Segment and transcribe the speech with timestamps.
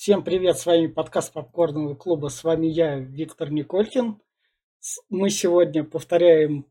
[0.00, 4.18] Всем привет, с вами подкаст Попкорного клуба, с вами я, Виктор Николькин.
[5.10, 6.64] Мы сегодня повторяем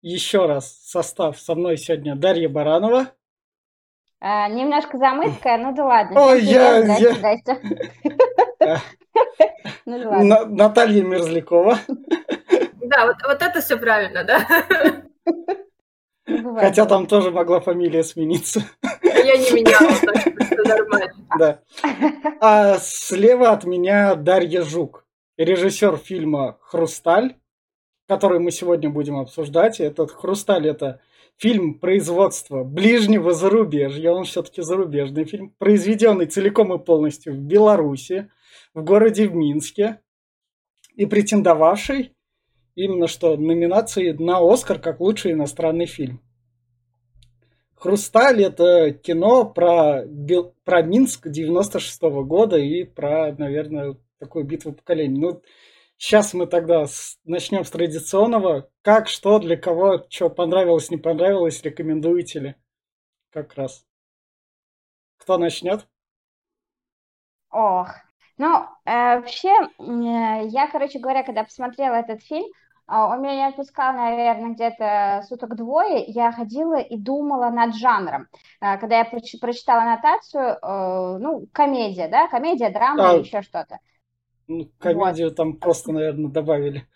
[0.00, 1.40] еще раз состав.
[1.40, 3.08] Со мной сегодня Дарья Баранова.
[4.20, 6.20] А, немножко замыткая, ну да ладно.
[6.20, 6.82] Ой, я...
[7.16, 7.60] Здрасте.
[9.84, 11.80] Ну Наталья Мерзлякова.
[11.88, 14.46] Да, вот это все правильно, да?
[16.56, 18.62] Хотя там тоже могла фамилия смениться.
[19.02, 21.14] Я не меняла, так что все нормально.
[21.38, 21.60] Да.
[22.40, 25.06] А слева от меня Дарья Жук,
[25.36, 27.36] режиссер фильма «Хрусталь»,
[28.08, 29.80] который мы сегодня будем обсуждать.
[29.80, 31.00] Этот «Хрусталь»— это
[31.36, 38.30] фильм производства ближнего зарубежья, он все-таки зарубежный фильм, произведенный целиком и полностью в Беларуси,
[38.74, 40.00] в городе в Минске,
[40.94, 42.14] и претендовавший
[42.74, 46.20] именно что номинации на Оскар как лучший иностранный фильм.
[47.74, 50.04] «Хрусталь»— это кино про,
[50.64, 55.18] про Минск 96 -го года и про, наверное, такую битву поколений.
[55.18, 55.42] Ну,
[55.96, 58.70] сейчас мы тогда с, начнем с традиционного.
[58.82, 62.54] Как, что, для кого, что понравилось, не понравилось, рекомендуете ли?
[63.30, 63.84] Как раз.
[65.16, 65.86] Кто начнет?
[67.50, 67.88] Ох,
[68.38, 72.46] ну, э, вообще, э, я, короче говоря, когда посмотрела этот фильм,
[72.92, 76.04] а, он меня не отпускал, наверное, где-то суток двое.
[76.04, 78.28] Я ходила и думала над жанром.
[78.60, 83.78] А, когда я прочитала аннотацию, э, ну, комедия, да, комедия, драма а, еще что-то.
[84.46, 85.36] Ну, комедию вот.
[85.36, 86.86] там просто, наверное, добавили.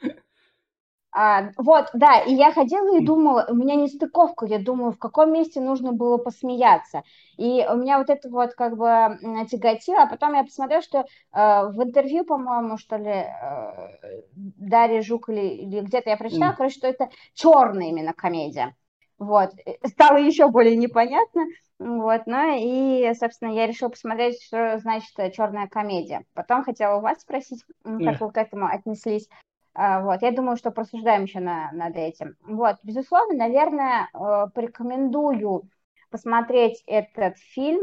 [1.19, 4.99] А, вот, да, и я ходила и думала, у меня не стыковка, я думаю, в
[4.99, 7.05] каком месте нужно было посмеяться.
[7.39, 9.19] И у меня вот это вот как бы
[9.51, 15.31] тяготило, а потом я посмотрела, что э, в интервью, по-моему, что ли, э, Дарья Жук
[15.31, 16.57] или, или где-то я прочитала, mm.
[16.59, 18.77] короче, что это черная именно комедия.
[19.19, 19.53] Вот,
[19.87, 21.47] стало еще более непонятно,
[21.79, 26.27] вот, ну и, собственно, я решила посмотреть, что значит черная комедия.
[26.35, 29.31] Потом хотела у вас спросить, как вы к этому отнеслись.
[29.79, 32.37] А, вот, я думаю, что просуждаем еще на, над этим.
[32.41, 35.69] Вот, безусловно, наверное, э, порекомендую
[36.09, 37.83] посмотреть этот фильм.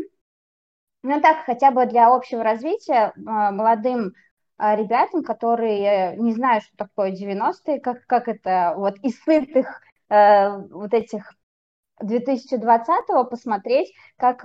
[1.04, 4.14] Ну так, хотя бы для общего развития э, молодым
[4.58, 10.94] э, ребятам, которые не знают, что такое 90-е, как, как это вот из сытых вот
[10.94, 11.34] этих
[12.04, 14.44] 2020-го посмотреть, как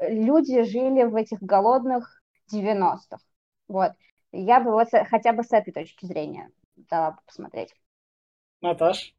[0.00, 3.18] люди жили в этих голодных 90-х.
[3.68, 3.92] Вот.
[4.32, 7.74] Я бы вот хотя бы с этой точки зрения дала бы посмотреть.
[8.60, 9.14] Наташ?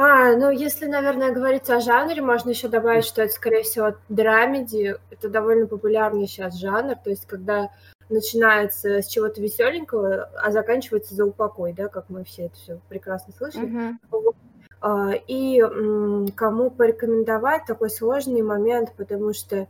[0.00, 4.96] А, ну, если, наверное, говорить о жанре, можно еще добавить, что это, скорее всего, драмеди.
[5.10, 7.70] Это довольно популярный сейчас жанр, то есть когда
[8.08, 13.34] начинается с чего-то веселенького, а заканчивается за упокой, да, как мы все это все прекрасно
[13.34, 13.98] слышали.
[14.80, 15.20] Uh-huh.
[15.26, 15.60] И
[16.36, 19.66] кому порекомендовать такой сложный момент, потому что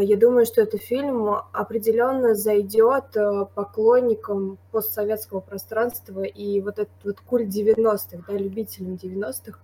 [0.00, 7.20] я думаю, что этот фильм определенно зайдет э, поклонникам постсоветского пространства и вот этот вот
[7.20, 9.58] культ 90-х, да, любителям 90-х.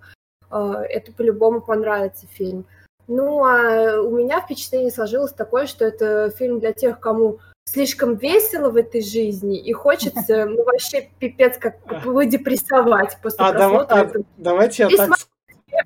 [0.51, 2.67] А, это по-любому понравится фильм.
[3.07, 8.71] Ну, а у меня впечатление сложилось такое, что это фильм для тех, кому слишком весело
[8.71, 13.87] в этой жизни и хочется, ну, вообще пипец как выдепрессовать после а, просмотра.
[13.87, 15.28] Дав- а, давайте я так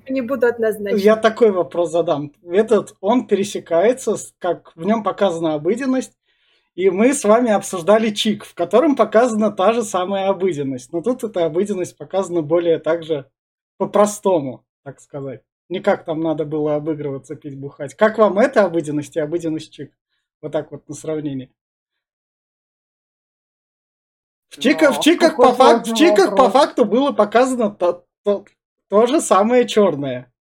[0.07, 0.97] не буду однозначно.
[0.97, 2.31] Я такой вопрос задам.
[2.43, 6.13] Этот, он пересекается, как в нем показана обыденность,
[6.75, 10.91] и мы с вами обсуждали Чик, в котором показана та же самая обыденность.
[10.91, 13.29] Но тут эта обыденность показана более также
[13.77, 15.41] по-простому, так сказать.
[15.69, 17.95] Не как там надо было обыгрываться, пить, бухать.
[17.95, 19.91] Как вам эта обыденность и обыденность Чик?
[20.41, 21.49] Вот так вот на сравнение.
[24.49, 28.45] В Чиках, в Чиках, по, факт, в Чиках по факту было показано то, то,
[28.93, 30.31] то же самое черное.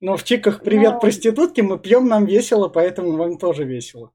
[0.00, 1.00] Но в чиках «Привет, Но...
[1.00, 4.12] проститутки» мы пьем, нам весело, поэтому вам тоже весело.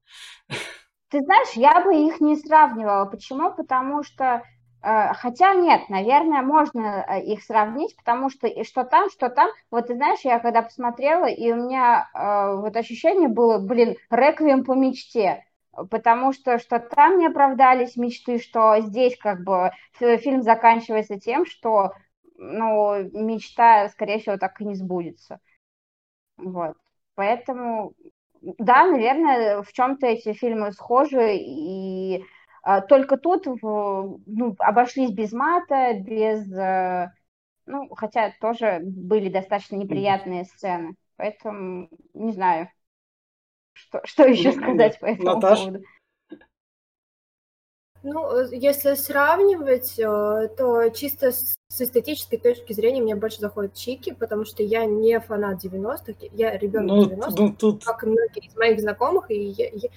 [1.10, 3.04] Ты знаешь, я бы их не сравнивала.
[3.04, 3.52] Почему?
[3.52, 4.42] Потому что
[4.82, 9.50] э, Хотя нет, наверное, можно э, их сравнить, потому что и что там, что там.
[9.70, 14.64] Вот ты знаешь, я когда посмотрела, и у меня э, вот ощущение было, блин, реквием
[14.64, 15.44] по мечте.
[15.90, 21.92] Потому что что там не оправдались мечты, что здесь как бы фильм заканчивается тем, что
[22.38, 25.40] но мечта, скорее всего, так и не сбудется.
[26.36, 26.76] Вот.
[27.14, 27.94] Поэтому,
[28.40, 32.24] да, наверное, в чем-то эти фильмы схожи, и
[32.62, 36.52] а, только тут в, ну, обошлись без мата, без...
[36.52, 37.12] А,
[37.64, 40.94] ну, хотя тоже были достаточно неприятные сцены.
[41.16, 42.68] Поэтому не знаю,
[43.72, 45.58] что, что еще сказать по этому Наташ?
[45.60, 45.84] поводу.
[48.02, 53.74] Ну, э, если сравнивать, э, то чисто с с эстетической точки зрения мне больше заходят
[53.74, 57.84] чики, потому что я не фанат 90-х, я ребенок ну, 90-х, ну, тут...
[57.84, 59.88] как и многие из моих знакомых, и я, я,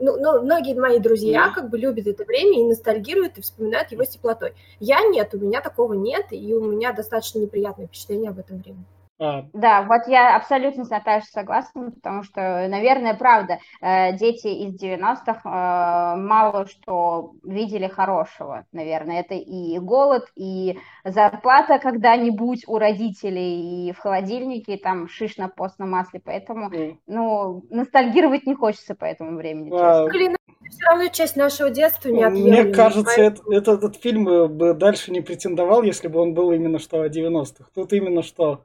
[0.00, 1.54] ну, ну, многие мои друзья mm.
[1.54, 4.54] как бы любят это время и ностальгируют, и вспоминают его с теплотой.
[4.80, 8.84] Я нет, у меня такого нет, и у меня достаточно неприятное впечатление об этом времени.
[9.22, 9.44] А.
[9.52, 15.42] Да, вот я абсолютно с Наташей согласна, потому что, наверное, правда, э, дети из 90-х
[15.44, 19.20] э, мало что видели хорошего, наверное.
[19.20, 25.90] Это и голод, и зарплата когда-нибудь у родителей, и в холодильнике там шиш на постном
[25.90, 26.70] масле, поэтому,
[27.06, 30.08] ну, ностальгировать не хочется по этому времени, а...
[30.08, 30.36] Блин,
[30.68, 33.52] все равно часть нашего детства не Мне кажется, поэтому...
[33.52, 37.66] это, этот фильм бы дальше не претендовал, если бы он был именно что о 90-х.
[37.74, 38.64] Тут именно что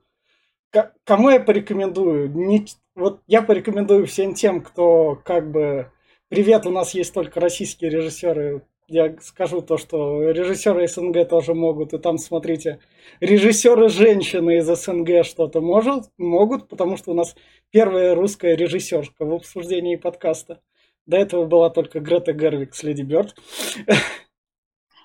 [1.04, 2.32] кому я порекомендую?
[2.32, 2.66] Не,
[2.96, 5.92] вот я порекомендую всем тем, кто как бы...
[6.30, 8.64] Привет, у нас есть только российские режиссеры.
[8.88, 11.94] Я скажу то, что режиссеры СНГ тоже могут.
[11.94, 12.80] И там, смотрите,
[13.20, 17.36] режиссеры женщины из СНГ что-то может, могут, потому что у нас
[17.72, 20.62] первая русская режиссерка в обсуждении подкаста.
[21.06, 23.36] До этого была только Грета Гервик с Леди Бёрд.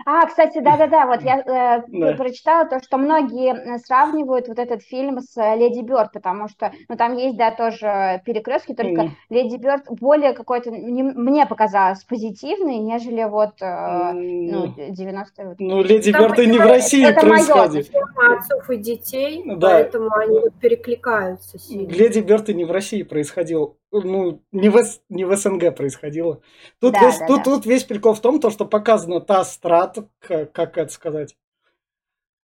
[0.05, 2.13] А, кстати, да-да-да, вот я э, да.
[2.15, 6.73] прочитала то, что многие э, сравнивают вот этот фильм с э, «Леди Бёрд», потому что,
[6.89, 9.09] ну, там есть, да, тоже перекрестки, только mm.
[9.31, 15.49] «Леди Бёрд» более какой-то, не, мне показалось, позитивный, нежели вот, э, ну, 90-е.
[15.49, 15.57] Вот.
[15.61, 17.91] Ну, «Леди Бёрд» и не в России это происходит.
[17.91, 19.71] Это отцов и детей, да.
[19.71, 21.89] поэтому они вот перекликаются сильно.
[21.91, 26.41] «Леди Бёрд» и не в России происходил ну, не в, не в СНГ происходило.
[26.81, 27.45] Тут, да, весь, да, тут, да.
[27.45, 31.37] тут весь прикол в том, то, что показана та страта, как, как это сказать.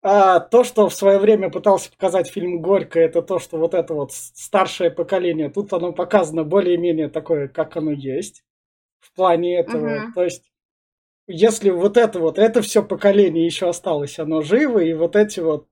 [0.05, 3.95] А то, что в свое время пытался показать фильм «Горько», это то, что вот это
[3.95, 8.45] вот старшее поколение, тут оно показано более-менее такое, как оно есть
[9.01, 10.05] в плане этого.
[10.05, 10.13] Угу.
[10.15, 10.53] То есть,
[11.29, 15.69] если вот это вот, это все поколение еще осталось, оно живо, и вот эти вот,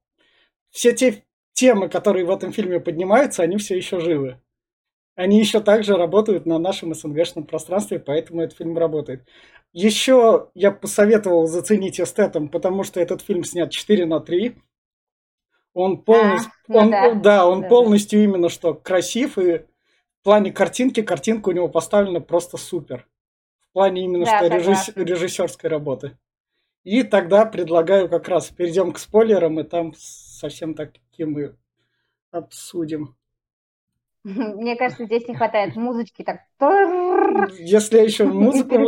[0.70, 4.40] все те темы, которые в этом фильме поднимаются, они все еще живы
[5.20, 9.28] они еще также работают на нашем СНГшном пространстве, поэтому этот фильм работает.
[9.74, 14.56] Еще я посоветовал заценить эстетом, потому что этот фильм снят 4 на 3.
[15.74, 17.14] Он полностью, а, он, да.
[17.14, 17.68] да, он да.
[17.68, 23.06] полностью именно что красив, и в плане картинки, картинка у него поставлена просто супер.
[23.68, 26.18] В плане именно да, что режисс, режиссерской работы.
[26.82, 31.56] И тогда предлагаю как раз перейдем к спойлерам, и там совсем таким мы
[32.30, 33.16] обсудим.
[34.24, 36.40] Мне кажется, здесь не хватает музычки так.
[37.58, 38.76] Если еще музыку...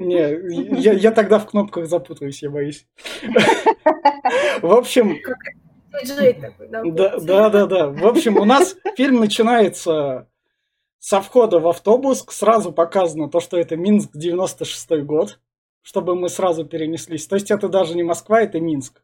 [0.00, 2.86] Не, я, я тогда в кнопках запутаюсь, я боюсь.
[4.62, 5.18] В общем...
[6.58, 7.88] Да, да, да, да.
[7.88, 10.26] В общем, у нас фильм начинается
[10.98, 12.24] со входа в автобус.
[12.30, 15.38] Сразу показано то, что это Минск 96 год,
[15.82, 17.26] чтобы мы сразу перенеслись.
[17.26, 19.02] То есть это даже не Москва, это Минск.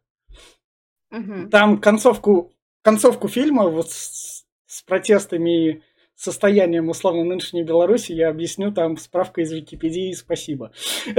[1.50, 2.52] Там концовку
[2.82, 5.82] концовку фильма вот с, с протестами и
[6.14, 10.72] состоянием условно нынешней Беларуси я объясню там справка из Википедии, спасибо.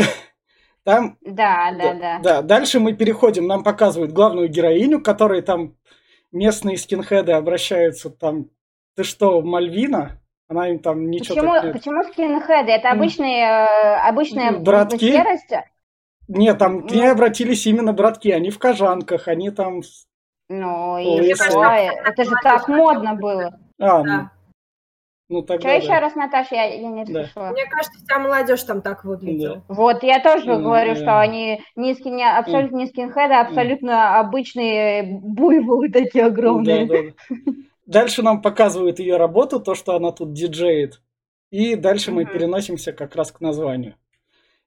[0.85, 2.41] Там, да, да, да, да.
[2.41, 5.75] Дальше мы переходим, нам показывают главную героиню, которой там
[6.31, 8.50] местные скинхеды обращаются там,
[8.95, 10.19] ты что, Мальвина?
[10.47, 11.73] Она им там ничего почему, так нет.
[11.73, 12.71] Почему скинхеды?
[12.71, 15.11] Это обычные, э, обычная братки?
[15.11, 15.53] серость?
[16.27, 19.81] Нет, там к ней обратились именно братки, они в кожанках, они там
[20.49, 21.63] ну, и что?
[21.63, 23.59] Это же так модно было.
[23.79, 24.29] А, ну.
[25.29, 25.73] Ну, тогда Что да.
[25.75, 27.45] еще раз, Наташа, я, я не расслышала.
[27.45, 27.51] Да.
[27.51, 29.57] Мне кажется, вся молодежь там так выглядела.
[29.57, 29.75] Да.
[29.75, 30.99] Вот, я тоже mm, говорю, да.
[30.99, 32.79] что они не скин, абсолютно mm.
[32.79, 34.19] не скинхеды, а абсолютно mm.
[34.21, 36.87] обычные буйволы такие огромные.
[36.87, 36.95] Да,
[37.29, 37.51] да,
[37.85, 40.99] Дальше нам показывают ее работу, то, что она тут диджеет.
[41.51, 42.15] И дальше mm-hmm.
[42.15, 43.95] мы переносимся как раз к названию.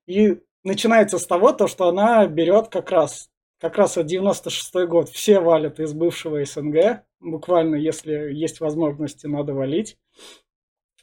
[0.06, 3.31] И начинается с того, то, что она берет как раз
[3.62, 9.54] как раз от 96 год все валят из бывшего СНГ, буквально, если есть возможности, надо
[9.54, 9.96] валить.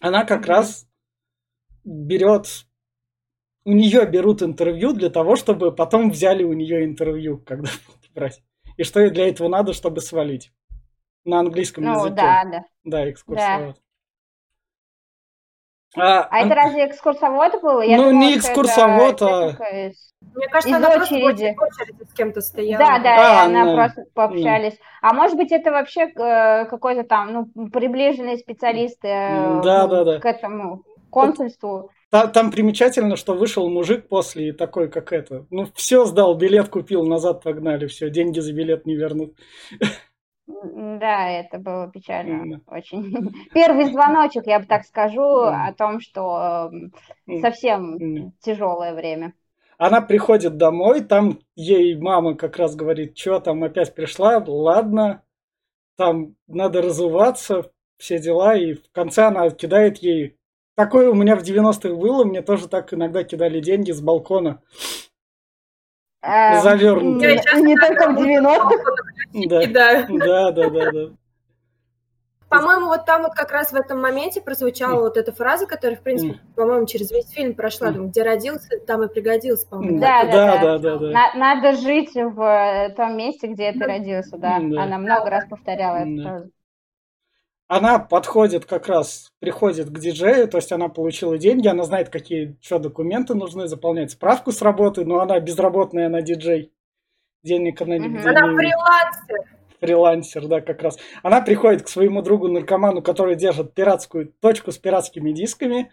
[0.02, 0.48] Она как mm-hmm.
[0.50, 0.86] раз
[1.86, 2.48] берет,
[3.64, 8.44] у нее берут интервью для того, чтобы потом взяли у нее интервью, когда будут брать.
[8.76, 10.52] И что ей для этого надо, чтобы свалить?
[11.24, 12.16] На английском ну, языке.
[12.16, 12.66] Да, да.
[12.84, 13.76] Да, экскурсовод.
[13.76, 13.82] Да.
[15.98, 17.82] А, а это разве экскурсовод был?
[17.82, 19.56] Я ну, думала, не экскурсовод, а...
[20.36, 21.54] Мне кажется, она очереди.
[21.56, 22.78] просто очереди с кем-то стояла.
[22.78, 24.74] Да, да, а, она ну, просто пообщались.
[24.74, 25.10] Ну.
[25.10, 30.20] А может быть, это вообще э, какой-то там, ну, приближенный специалист э, да, да, да.
[30.20, 31.92] к этому консульству.
[32.12, 35.46] Там, там примечательно, что вышел мужик после и такой, как это.
[35.50, 39.36] Ну, все сдал, билет купил, назад погнали, все, деньги за билет не вернут.
[40.50, 42.62] Да, это было печально mm.
[42.68, 43.32] очень.
[43.54, 45.68] Первый звоночек, я бы так скажу, mm.
[45.68, 46.72] о том, что
[47.42, 48.32] совсем mm.
[48.40, 49.34] тяжелое время.
[49.78, 55.24] Она приходит домой, там ей мама как раз говорит, что там опять пришла, ладно,
[55.96, 60.36] там надо разуваться, все дела, и в конце она кидает ей...
[60.76, 64.62] Такое у меня в 90-х было, мне тоже так иногда кидали деньги с балкона.
[66.22, 67.42] Завернутые.
[67.56, 69.09] Не, не только в 90-х.
[69.48, 70.52] Да, Да.
[70.52, 71.10] да, да.
[72.50, 76.02] По-моему, вот там вот как раз в этом моменте прозвучала вот эта фраза, которая, в
[76.02, 80.00] принципе, по-моему, через весь фильм прошла, там, где родился, там и пригодился, по-моему.
[80.00, 80.78] Да, да, да, да.
[80.80, 81.12] да, да.
[81.12, 84.60] На- надо жить в э, том месте, где ты родился, да.
[84.64, 84.82] Да.
[84.82, 86.24] Она много раз повторяла эту Да.
[86.24, 86.50] фразу.
[87.68, 92.58] Она подходит как раз, приходит к диджею, то есть она получила деньги, она знает, какие
[92.62, 96.74] что документы нужны, заполнять справку с работы, но она безработная, она диджей.
[97.44, 98.14] Денег она Мгм.
[98.14, 99.58] нигде Она фрилансер.
[99.80, 100.98] фрилансер, да, как раз.
[101.24, 105.92] Она приходит к своему другу-наркоману, который держит пиратскую точку с пиратскими дисками,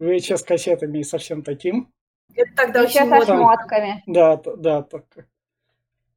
[0.00, 1.90] VHS-кассетами и совсем таким.
[2.34, 3.36] Это тогда Еще очень модно.
[3.36, 4.02] шмотками.
[4.06, 5.04] Да, да, так.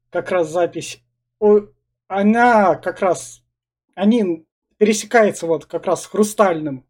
[0.09, 1.01] Как раз запись.
[2.07, 3.43] Она как раз,
[3.95, 4.45] они
[4.77, 6.85] пересекаются вот как раз с хрустальным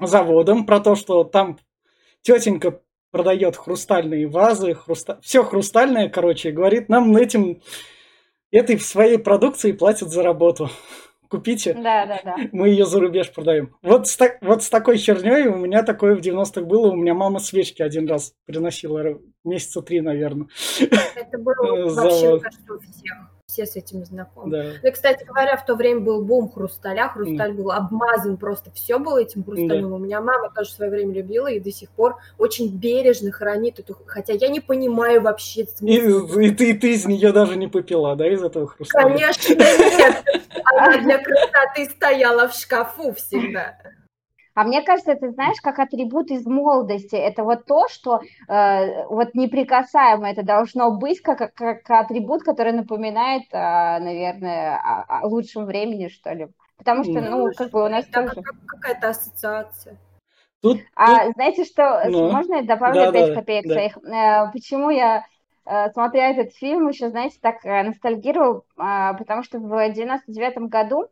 [0.00, 1.58] заводом про то, что там
[2.22, 5.18] тетенька продает хрустальные вазы, хруста...
[5.22, 7.60] все хрустальное, короче, и говорит, нам этим,
[8.50, 10.70] этой в своей продукции платят за работу.
[11.28, 12.36] Купите, Да, да, да.
[12.52, 13.76] мы ее за рубеж продаем.
[13.82, 16.90] Вот с, так- вот с такой херней у меня такое в 90-х было.
[16.90, 20.48] У меня мама свечки один раз приносила, месяца три, наверное.
[20.80, 21.54] Это было
[21.94, 23.37] вообще, у всех.
[23.50, 24.50] Все с этим знакомы.
[24.50, 24.62] Да.
[24.82, 27.08] Ну, и, кстати говоря, в то время был бум хрусталя.
[27.08, 28.70] Хрусталь был обмазан просто.
[28.72, 29.90] Все было этим хрусталем.
[29.90, 33.78] У меня мама тоже в свое время любила и до сих пор очень бережно хранит
[33.78, 33.96] эту...
[34.04, 38.30] Хотя я не понимаю вообще И, и ты, ты из нее даже не попила, да,
[38.30, 39.04] из этого хрусталя?
[39.04, 40.24] Конечно, нет.
[40.64, 43.78] Она для красоты стояла в шкафу всегда.
[44.58, 47.14] А мне кажется, это, знаешь, как атрибут из молодости.
[47.14, 52.72] Это вот то, что э, вот неприкасаемо это должно быть, как, как, как атрибут, который
[52.72, 56.48] напоминает, а, наверное, о, о лучшем времени, что ли.
[56.76, 58.42] Потому что, ну, как бы у нас Так, тоже...
[58.42, 59.96] как- какая-то ассоциация.
[60.60, 63.74] Тут, А знаете что, с- Ну, можно я добавлю да, 5 да, копеек да.
[63.74, 63.96] своих?
[63.98, 65.24] Э, Почему я,
[65.66, 71.06] э, смотря этот фильм, еще, знаете, так э, ностальгировал, а, потому что в 99 году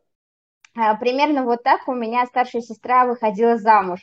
[1.01, 4.01] примерно вот так у меня старшая сестра выходила замуж.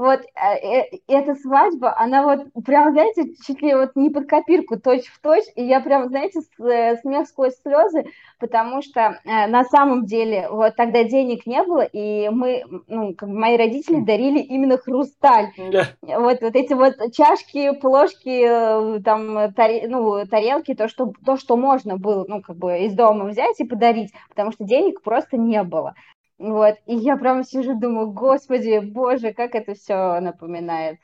[0.00, 4.80] Вот э, э, эта свадьба, она вот прям, знаете, чуть ли вот не под копирку,
[4.80, 8.06] точь в точь, и я прям, знаете, с- э, смех сквозь слезы,
[8.38, 13.34] потому что на самом деле вот тогда денег не было, и мы, ну, как бы
[13.38, 15.48] мои родители дарили именно хрусталь.
[15.58, 21.58] да, Вот, вот эти вот чашки, плошки, там, таре- ну, тарелки, то что, то, что
[21.58, 25.62] можно было, ну, как бы из дома взять и подарить, потому что денег просто не
[25.62, 25.94] было.
[26.40, 30.98] Вот, и я прям сижу, думаю, господи, боже, как это все напоминает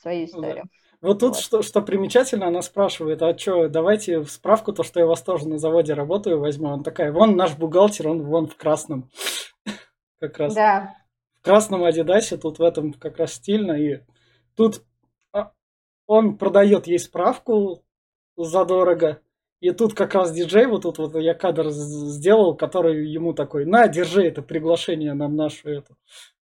[0.00, 0.64] свою историю.
[1.02, 1.38] Вот тут Вот.
[1.38, 5.46] что, что примечательно, она спрашивает, а что, давайте в справку, то, что я вас тоже
[5.46, 6.68] на заводе работаю, возьму.
[6.68, 9.10] Он такая, вон наш бухгалтер, он вон в красном.
[10.18, 10.54] Как раз.
[10.54, 10.96] Да,
[11.34, 13.72] В красном Адидасе, тут в этом как раз стильно.
[13.72, 14.00] И
[14.56, 14.82] тут
[15.32, 15.52] а,
[16.06, 17.84] он продает ей справку
[18.38, 19.20] задорого.
[19.64, 23.88] И тут как раз диджей, вот тут вот я кадр сделал, который ему такой, на,
[23.88, 25.96] держи это приглашение на нашу эту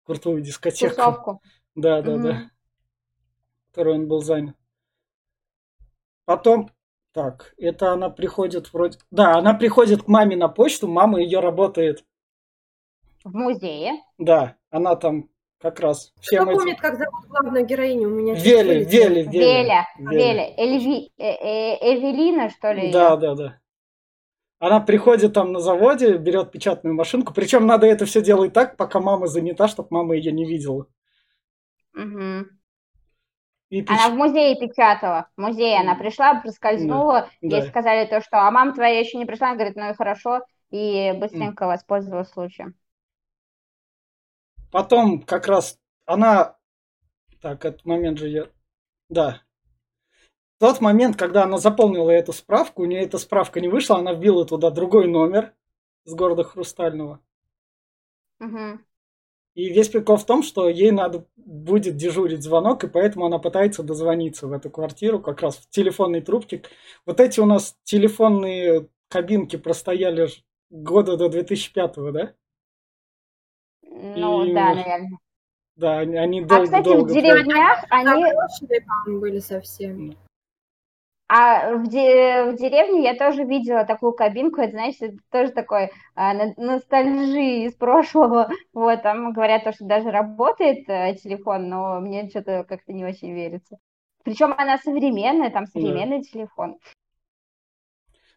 [0.05, 0.95] крутую дискотеку.
[0.95, 1.43] тусовку.
[1.75, 2.33] Да, да, да.
[2.33, 2.51] Мгм.
[3.73, 4.55] Которой он был занят.
[6.27, 6.71] Потом,
[7.13, 9.01] так, это она приходит вроде...
[9.11, 12.05] Да, она приходит к маме на почту, мама ее работает.
[13.25, 13.95] В музее.
[14.19, 15.29] Да, она там
[15.61, 16.59] как раз Кто всем этим...
[16.59, 18.09] помнит, как зовут главную героиню?
[18.09, 18.85] У меня Вели.
[18.85, 19.39] Вели, Вели.
[19.39, 20.17] Веля, Вели.
[20.17, 22.93] Веля, Эльви, э- э- Эвелина, что ли?
[22.93, 23.17] Да, её?
[23.17, 23.61] да, да.
[24.61, 27.33] Она приходит там на заводе, берет печатную машинку.
[27.33, 30.87] Причем надо это все делать так, пока мама занята, чтобы мама ее не видела.
[31.93, 32.49] Мгм.
[33.71, 35.29] И печ- Она в музее печатала.
[35.37, 37.67] В музее она пришла, проскользнула, ей да.
[37.67, 41.13] сказали то, что а мама твоя еще не пришла, она говорит, ну и хорошо, и
[41.17, 42.75] быстренько воспользовалась случаем.
[44.71, 46.57] Потом как раз она...
[47.41, 48.49] Так, этот момент же я...
[49.09, 49.43] Да.
[50.59, 54.45] Тот момент, когда она заполнила эту справку, у нее эта справка не вышла, она вбила
[54.45, 55.55] туда другой номер
[56.05, 57.21] с города Хрустального.
[58.41, 58.85] Мгм.
[59.55, 63.83] И весь прикол в том, что ей надо будет дежурить звонок, и поэтому она пытается
[63.83, 66.63] дозвониться в эту квартиру, как раз в телефонной трубке.
[67.07, 70.29] Вот эти у нас телефонные кабинки простояли
[70.71, 72.35] года до 2005, да?
[74.01, 75.19] Ну И- да, наверное.
[75.77, 77.09] Да, они, они А, долго, кстати, долго.
[77.09, 78.05] в деревнях они...
[78.05, 80.13] По-моему, были совсем.
[81.29, 85.91] А в, де- в деревне я тоже видела такую кабинку, это, знаете, это тоже такой
[86.15, 88.51] а, ностальжи из прошлого.
[88.73, 93.35] Вот, там говорят, то, что даже работает э, телефон, но мне что-то как-то не очень
[93.35, 93.77] верится.
[94.25, 96.25] Причем она современная, там современный да.
[96.25, 96.79] телефон.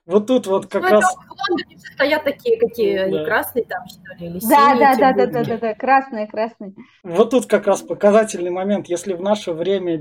[0.06, 1.16] Вот тут вот как ну, раз...
[1.16, 3.04] В Лондоне стоят такие, какие да.
[3.04, 6.74] они красные там, что ли, или да, да, да, да, да, да, да, красные, красные.
[7.04, 10.00] Вот тут как раз показательный момент, если в наше время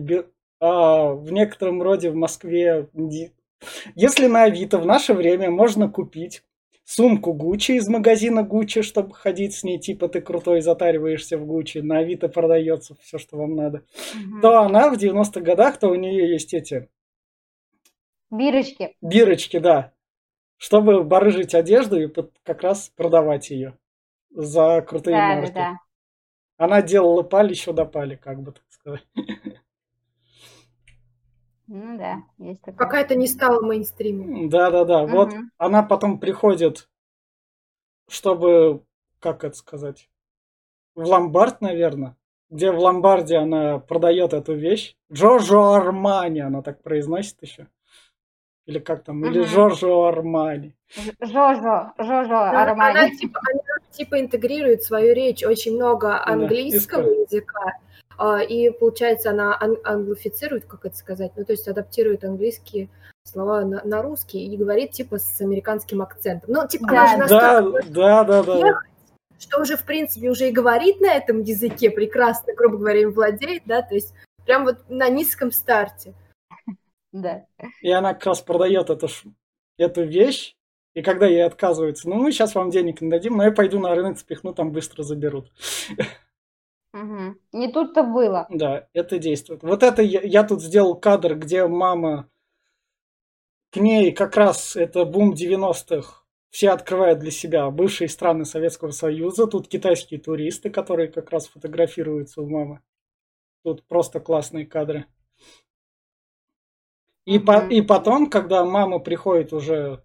[0.60, 2.88] а, в некотором роде в Москве,
[3.94, 6.42] если на Авито в наше время можно купить
[6.84, 11.78] сумку Гуччи из магазина Гуччи, чтобы ходить с ней, типа ты крутой, затариваешься в Гуччи,
[11.78, 14.40] на Авито продается все, что вам надо, угу.
[14.42, 16.88] то она в 90-х годах, то у нее есть эти
[18.30, 18.96] Бирочки.
[19.00, 19.92] Бирочки, да.
[20.56, 22.12] Чтобы барыжить одежду и
[22.44, 23.78] как раз продавать ее
[24.30, 25.52] за крутые да, марки.
[25.52, 25.78] Да, да.
[26.56, 29.06] Она делала пали еще до пали, как бы так сказать.
[31.72, 32.76] Ну да, есть такое.
[32.76, 34.48] Пока это не стало мейнстримом.
[34.48, 35.04] Да, да, да.
[35.04, 35.12] Угу.
[35.12, 36.88] Вот она потом приходит,
[38.08, 38.84] чтобы,
[39.20, 40.10] как это сказать,
[40.96, 42.16] в ломбард, наверное,
[42.50, 44.96] где в ломбарде она продает эту вещь.
[45.12, 47.68] Джорджо Армани, она так произносит еще.
[48.70, 50.72] Или как там, или Жоржо Армани.
[51.20, 52.98] Жоржо, Жоржо Армани.
[52.98, 57.72] Она типа, она типа интегрирует свою речь очень много английского да, языка.
[58.16, 62.88] А, и получается, она ан- англифицирует, как это сказать, ну, то есть адаптирует английские
[63.24, 66.52] слова на, на русский и говорит, типа, с американским акцентом.
[66.52, 68.80] Ну, типа, да, она же да, да, да, да,
[69.36, 73.62] что уже, в принципе, уже и говорит на этом языке прекрасно, грубо говоря, им владеет,
[73.66, 76.14] да, то есть прям вот на низком старте.
[77.12, 77.46] Да.
[77.82, 79.08] И она как раз продает эту,
[79.76, 80.56] эту вещь,
[80.94, 83.94] и когда ей отказывается, ну, мы сейчас вам денег не дадим, но я пойду на
[83.94, 85.52] рынок спихну, там быстро заберут.
[86.92, 87.36] Угу.
[87.52, 88.46] Не тут-то было.
[88.50, 89.62] Да, это действует.
[89.62, 92.28] Вот это я, я тут сделал кадр, где мама
[93.70, 96.24] к ней как раз это бум 90-х.
[96.50, 99.46] Все открывают для себя бывшие страны Советского Союза.
[99.46, 102.80] Тут китайские туристы, которые как раз фотографируются у мамы.
[103.62, 105.06] Тут просто классные кадры.
[107.30, 107.44] И, mm-hmm.
[107.44, 110.02] по, и потом, когда мама приходит уже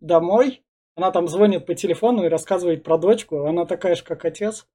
[0.00, 0.62] домой,
[0.94, 3.46] она там звонит по телефону и рассказывает про дочку.
[3.46, 4.66] Она такая же, как отец.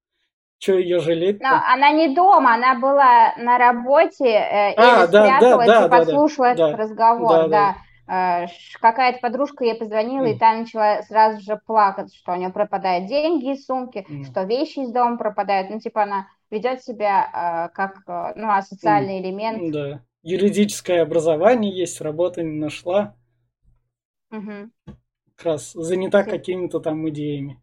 [0.58, 1.42] Че ее жалеть?
[1.42, 5.90] Но она не дома, она была на работе э, а, и да, да, да, и
[5.90, 7.30] послушала да, этот да, разговор.
[7.30, 7.76] Да, да.
[8.08, 8.46] да.
[8.46, 8.48] Э,
[8.82, 10.32] какая-то подружка ей позвонила, mm.
[10.32, 14.24] и та начала сразу же плакать, что у нее пропадают деньги из сумки, mm.
[14.24, 15.70] что вещи из дома пропадают.
[15.70, 19.22] Ну, типа она ведет себя э, как э, ну, асоциальный mm.
[19.22, 19.72] элемент.
[19.72, 23.16] Да юридическое образование есть, работы не нашла.
[24.32, 24.72] Угу.
[25.36, 27.62] Как раз занята какими-то там идеями.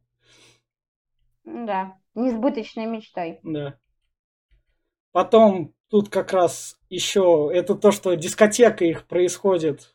[1.44, 3.40] Да, несбыточной мечтой.
[3.42, 3.78] Да.
[5.10, 9.94] Потом тут как раз еще это то, что дискотека их происходит,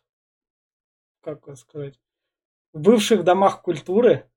[1.22, 2.00] как сказать,
[2.74, 4.30] в бывших домах культуры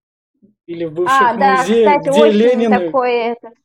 [0.66, 2.70] или в бывших а, музеях, да, кстати, где Ленин...
[2.70, 3.59] Такой этот а,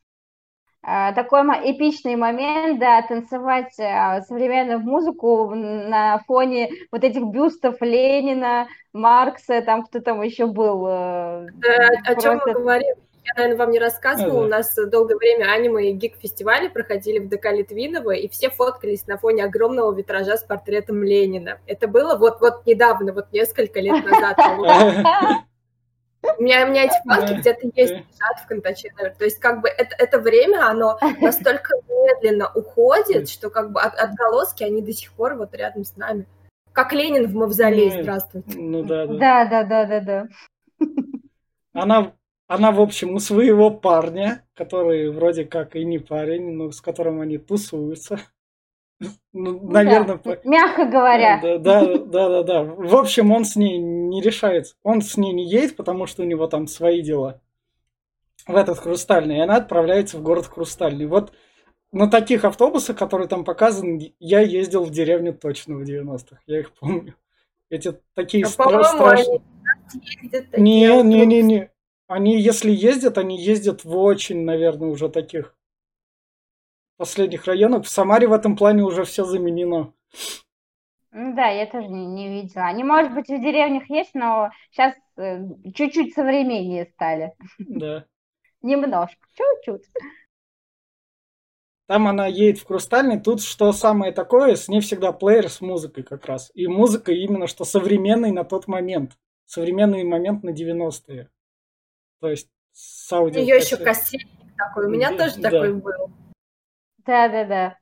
[0.85, 9.61] такой эпичный момент, да, танцевать а, современную музыку на фоне вот этих бюстов Ленина, Маркса,
[9.61, 10.85] там кто там еще был.
[10.87, 12.11] Э, да, просто...
[12.11, 12.95] О чем мы говорим?
[13.25, 17.51] Я, наверное, вам не рассказывала, у нас долгое время аниме и гик-фестивали проходили в ДК
[17.51, 21.59] Литвинова, и все фоткались на фоне огромного витража с портретом Ленина.
[21.65, 24.37] Это было вот-вот недавно, вот несколько лет назад.
[26.37, 28.93] У меня, у меня эти фотки где-то есть лежат в Контаче.
[29.17, 33.95] То есть как бы это, это время, оно настолько медленно уходит, что как бы от,
[33.95, 36.25] отголоски, они до сих пор вот рядом с нами.
[36.73, 38.57] Как Ленин в мавзолее, здравствуйте.
[38.57, 39.13] Ну да, да.
[39.13, 40.27] Да, да, да, да, да.
[41.73, 42.13] Она,
[42.47, 47.21] она, в общем, у своего парня, который вроде как и не парень, но с которым
[47.21, 48.19] они тусуются.
[49.33, 51.39] Ну, наверное, да, мягко говоря.
[51.41, 52.63] Да, да, да, да, да.
[52.63, 54.75] В общем, он с ней не решается.
[54.83, 57.41] Он с ней не едет, потому что у него там свои дела.
[58.47, 59.37] В этот Хрустальный.
[59.37, 61.07] И она отправляется в город Хрустальный.
[61.07, 61.33] Вот
[61.91, 66.39] на таких автобусах, которые там показаны, я ездил в деревню точно в 90-х.
[66.45, 67.15] Я их помню.
[67.69, 69.41] Эти такие а, стра- страшные.
[70.57, 71.71] Не, не, не, не.
[72.07, 75.54] Они, если ездят, они ездят в очень, наверное, уже таких
[76.97, 77.85] последних районах.
[77.85, 79.93] В Самаре в этом плане уже все заменено.
[81.11, 82.65] Да, я тоже не, не видела.
[82.65, 85.39] Они, может быть, в деревнях есть, но сейчас э,
[85.73, 87.33] чуть-чуть современнее стали.
[87.57, 88.05] Да.
[88.61, 89.89] Немножко, чуть-чуть.
[91.87, 93.19] Там она едет в Хрустальный.
[93.19, 96.51] Тут что самое такое, с ней всегда плеер с музыкой как раз.
[96.53, 99.17] И музыка именно что современный на тот момент.
[99.45, 101.29] Современный момент на 90-е.
[102.19, 103.39] То есть с аудио.
[103.39, 104.27] Ее еще кассетник
[104.57, 104.87] такой.
[104.87, 105.49] У меня да, тоже да.
[105.51, 106.11] такой был.
[107.05, 107.79] Да, да, да.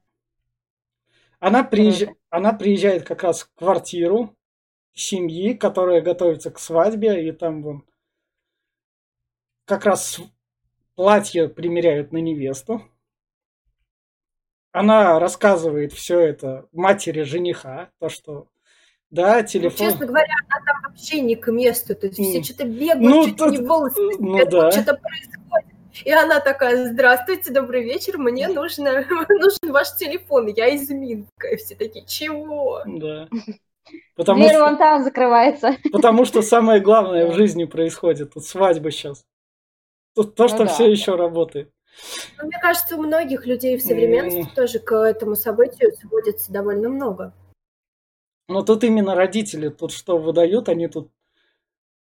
[1.39, 2.07] Она, приезж...
[2.29, 4.35] она приезжает как раз в квартиру
[4.93, 7.85] семьи, которая готовится к свадьбе, и там вон
[9.65, 10.19] как раз
[10.95, 12.81] платье примеряют на невесту.
[14.71, 18.47] она рассказывает все это матери жениха, то, что
[19.09, 19.85] да, ну, телефон.
[19.85, 21.95] Ну, честно говоря, она там вообще не к месту.
[21.95, 22.23] То есть mm.
[22.23, 23.51] все что-то бегают, ну, чуть тут...
[23.51, 24.71] не волосы, ну, да.
[24.71, 25.72] что-то происходит.
[26.03, 31.47] И она такая, здравствуйте, добрый вечер, мне нужно, нужен ваш телефон, я из Минска.
[31.49, 32.81] И все такие, чего?
[32.85, 33.27] Да.
[34.15, 34.65] Потому Дверь что...
[34.65, 35.77] вон там закрывается.
[35.91, 38.33] Потому что самое главное в жизни происходит.
[38.33, 39.25] Тут свадьба сейчас.
[40.15, 40.65] Тут то, ну, что да.
[40.67, 41.71] все еще работает.
[42.39, 44.55] Ну, мне кажется, у многих людей в современности mm.
[44.55, 47.33] тоже к этому событию сводится довольно много.
[48.47, 51.11] Но тут именно родители тут что выдают, они тут,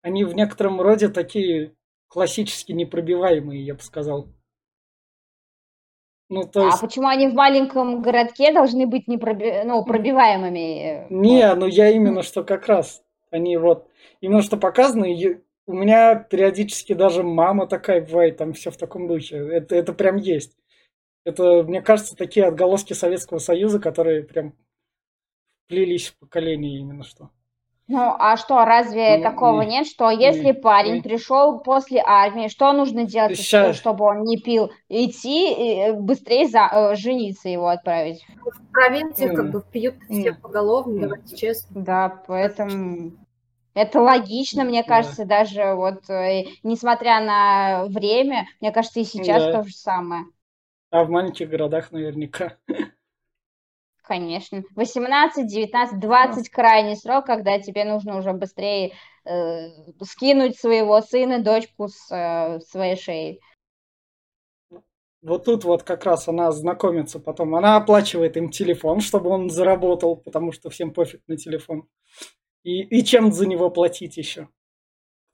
[0.01, 1.73] они в некотором роде такие
[2.07, 4.27] классически непробиваемые, я бы сказал.
[6.29, 6.77] Ну, то а есть...
[6.77, 9.63] А почему они в маленьком городке должны быть непроби...
[9.63, 11.07] ну, пробиваемыми?
[11.09, 13.03] Не, ну я именно что как раз.
[13.31, 13.89] Они вот,
[14.19, 19.37] именно что показаны, у меня периодически даже мама такая бывает, там все в таком духе.
[19.37, 20.57] Это, это прям есть.
[21.23, 24.53] Это, мне кажется, такие отголоски Советского Союза, которые прям
[25.67, 27.31] плелись в поколение именно что.
[27.89, 31.01] Ну, а что, разве ну, такого не, нет, что если не, парень не.
[31.01, 33.77] пришел после армии, что нужно делать, Сейчас.
[33.77, 34.71] чтобы он не пил?
[34.89, 38.25] Идти и быстрее за, э, жениться его отправить.
[38.43, 39.35] В провинции mm.
[39.35, 40.41] как бы пьют все mm.
[40.41, 41.01] поголовно, mm.
[41.01, 41.81] давайте честно.
[41.81, 43.13] Да, поэтому
[43.73, 45.39] это логично, мне кажется, да.
[45.39, 49.53] даже вот, э, несмотря на время, мне кажется, и сейчас да.
[49.53, 50.25] то же самое.
[50.89, 52.57] А в маленьких городах наверняка.
[54.07, 54.63] Конечно.
[54.75, 58.93] 18, 19, 20 крайний срок, когда тебе нужно уже быстрее
[59.25, 59.67] э,
[60.01, 63.41] скинуть своего сына, дочку с э, своей шеи.
[65.21, 67.53] Вот тут вот как раз она знакомится потом.
[67.55, 71.89] Она оплачивает им телефон, чтобы он заработал, потому что всем пофиг на телефон.
[72.63, 74.47] И, и чем за него платить еще?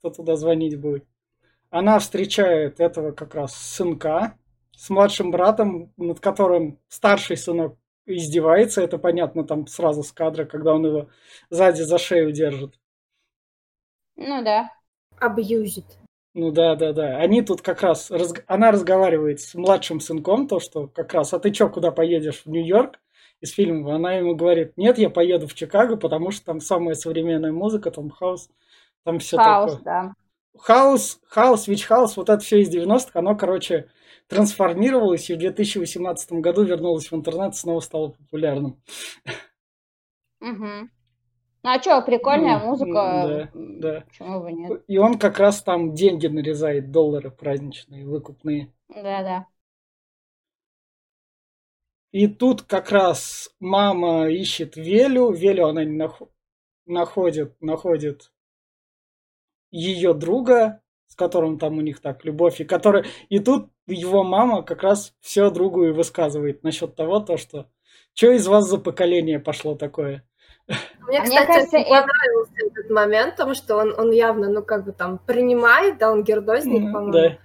[0.00, 1.06] Кто туда звонить будет?
[1.70, 4.36] Она встречает этого как раз сынка
[4.72, 10.74] с младшим братом, над которым старший сынок издевается, это понятно там сразу с кадра, когда
[10.74, 11.08] он его
[11.50, 12.78] сзади за шею держит.
[14.16, 14.70] Ну да.
[15.18, 15.86] Абьюзит.
[16.34, 17.18] Ну да, да, да.
[17.18, 18.34] Они тут как раз, раз...
[18.46, 22.42] она разговаривает с младшим сынком, то, что как раз, а ты чё, куда поедешь?
[22.44, 23.00] В Нью-Йорк?
[23.40, 23.94] Из фильма.
[23.96, 28.10] Она ему говорит, нет, я поеду в Чикаго, потому что там самая современная музыка, там
[28.10, 28.48] хаос,
[29.04, 29.84] там все house, такое.
[29.84, 30.14] да.
[30.58, 33.90] Хаос, хаос, вич хаус, вот это все из 90-х, оно, короче,
[34.28, 38.82] трансформировалось и в 2018 году вернулось в интернет, снова стало популярным.
[40.40, 40.88] Угу.
[41.64, 42.92] Ну а что, прикольная ну, музыка.
[42.92, 44.04] Да, да.
[44.06, 44.84] Почему бы нет?
[44.86, 48.70] И он как раз там деньги нарезает, доллары праздничные, выкупные.
[48.88, 49.46] Да, да.
[52.12, 55.32] И тут как раз мама ищет Велю.
[55.32, 56.20] Велю она не нах...
[56.84, 58.30] находит, находит
[59.76, 63.04] ее друга, с которым там у них так любовь, и который...
[63.28, 67.66] И тут его мама как раз все другу и высказывает насчет того, то, что
[68.14, 70.24] что из вас за поколение пошло такое?
[70.68, 72.80] Мне, кстати, Мне кажется, очень понравился это...
[72.80, 76.88] этот момент, потому что он, он явно, ну, как бы там принимает, да, он гердозник,
[76.88, 77.12] mm, по-моему.
[77.12, 77.38] Да.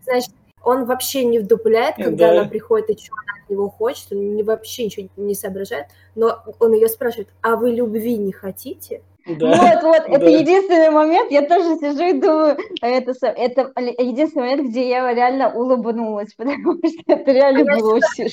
[0.00, 0.32] Значит,
[0.64, 2.40] он вообще не вдупляет, когда да.
[2.40, 6.42] она приходит, и что она от него хочет, он не, вообще ничего не соображает, но
[6.58, 9.02] он ее спрашивает, а вы любви не хотите?
[9.26, 10.14] Да, вот, вот, да.
[10.16, 15.50] это единственный момент, я тоже сижу и думаю, это, это единственный момент, где я реально
[15.54, 18.28] улыбнулась, потому что это реально а было очень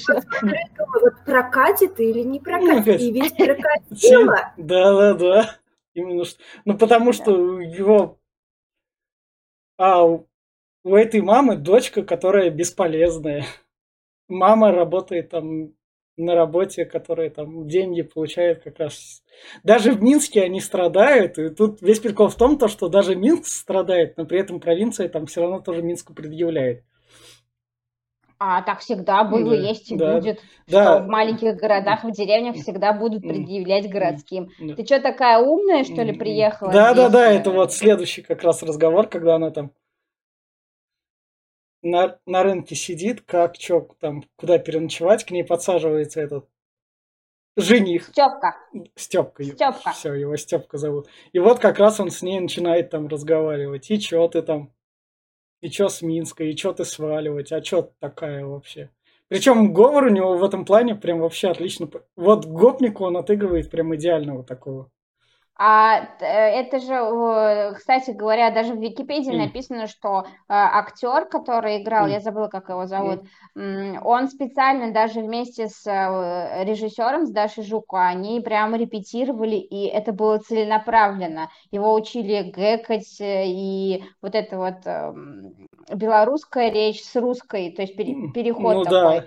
[1.01, 4.53] Вот прокатит или не прокатит, и весь прокатило.
[4.57, 5.55] Да, да, да,
[5.93, 8.17] именно что, ну потому что его,
[9.77, 10.05] а
[10.83, 13.45] у этой мамы дочка, которая бесполезная,
[14.27, 15.73] мама работает там
[16.17, 19.23] на работе, которые там деньги получают как раз.
[19.63, 23.47] Даже в Минске они страдают, и тут весь прикол в том, то, что даже Минск
[23.47, 26.83] страдает, но при этом провинция там все равно тоже Минску предъявляет.
[28.43, 30.39] А так всегда было, да, есть и да, будет.
[30.67, 30.83] Да.
[30.83, 34.49] Что в маленьких городах, в деревнях всегда будут предъявлять городским.
[34.59, 34.73] Да.
[34.73, 36.71] Ты что, такая умная, что ли, приехала?
[36.71, 37.03] Да, здесь?
[37.03, 39.71] да, да, это вот следующий как раз разговор, когда она там
[41.81, 46.45] на, на рынке сидит, как чё там, куда переночевать, к ней подсаживается этот
[47.57, 48.05] жених.
[48.07, 48.55] Степка.
[48.95, 49.43] Степка.
[49.43, 49.91] Степка.
[49.91, 51.07] Все, его Степка зовут.
[51.33, 53.91] И вот как раз он с ней начинает там разговаривать.
[53.91, 54.73] И чё ты там?
[55.61, 56.43] И чё с Минска?
[56.43, 57.51] И чё ты сваливать?
[57.51, 58.89] А чё ты такая вообще?
[59.27, 61.89] Причем говор у него в этом плане прям вообще отлично.
[62.15, 64.91] Вот гопнику он отыгрывает прям идеального такого.
[65.57, 72.07] А э, это же, кстати говоря, даже в Википедии написано, что э, актер, который играл,
[72.07, 78.07] я забыла, как его зовут, он специально даже вместе с э, режиссером, с Дашей Жуко,
[78.07, 81.49] они прямо репетировали, и это было целенаправленно.
[81.71, 88.77] Его учили гэкать, и вот это вот эм, белорусская речь с русской, то есть переход
[88.77, 89.19] ну, такой.
[89.19, 89.25] Да.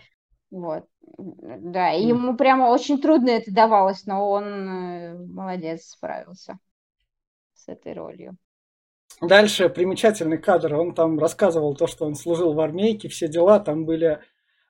[0.51, 0.85] Вот.
[1.17, 6.59] Да, и ему прямо очень трудно это давалось, но он э, молодец, справился
[7.55, 8.37] с этой ролью.
[9.21, 10.75] Дальше примечательный кадр.
[10.75, 13.61] Он там рассказывал то, что он служил в армейке, все дела.
[13.61, 14.21] Там были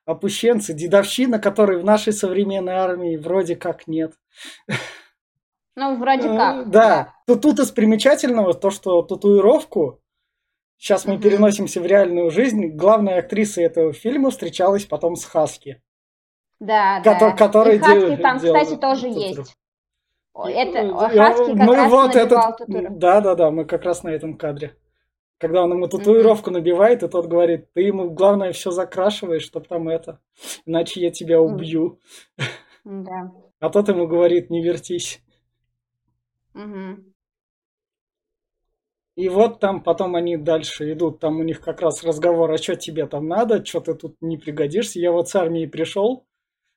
[0.05, 4.13] опущенцы, дедовщина, которой в нашей современной армии вроде как нет.
[5.75, 6.69] Ну, вроде Э, как.
[6.69, 7.13] Да.
[7.27, 10.01] Тут, тут из примечательного то, что татуировку,
[10.77, 15.81] сейчас мы переносимся в реальную жизнь, главная актриса этого фильма встречалась потом с Хаски.
[16.65, 17.31] Да, Кото- да.
[17.31, 19.41] который И Хаски дел- там, делал кстати, тоже татуировку.
[19.41, 19.57] есть.
[20.37, 22.39] Это Э, Хаски как мы раз вот этот,
[22.99, 24.75] да, да, да, мы как раз на этом кадре.
[25.37, 29.89] Когда он ему татуировку набивает, и тот говорит, ты ему главное все закрашиваешь, чтоб там
[29.89, 30.19] это,
[30.65, 31.99] иначе я тебя убью.
[32.85, 33.31] Да.
[33.59, 35.21] А тот ему говорит, не вертись.
[36.53, 37.13] Мгм.
[39.15, 42.75] И вот там потом они дальше идут, там у них как раз разговор, а что
[42.75, 46.24] тебе там надо, что ты тут не пригодишься, я вот с армии пришел,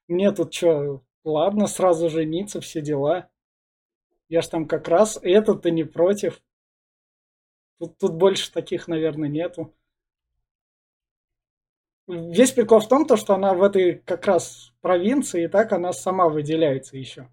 [0.08, 3.28] мне тут что, ладно, сразу жениться, все дела.
[4.28, 6.42] Я ж там как раз, это-то не против.
[7.78, 9.74] Тут, тут больше таких, наверное, нету.
[12.08, 15.92] Весь прикол в том, то, что она в этой как раз провинции, и так она
[15.92, 17.28] сама выделяется еще.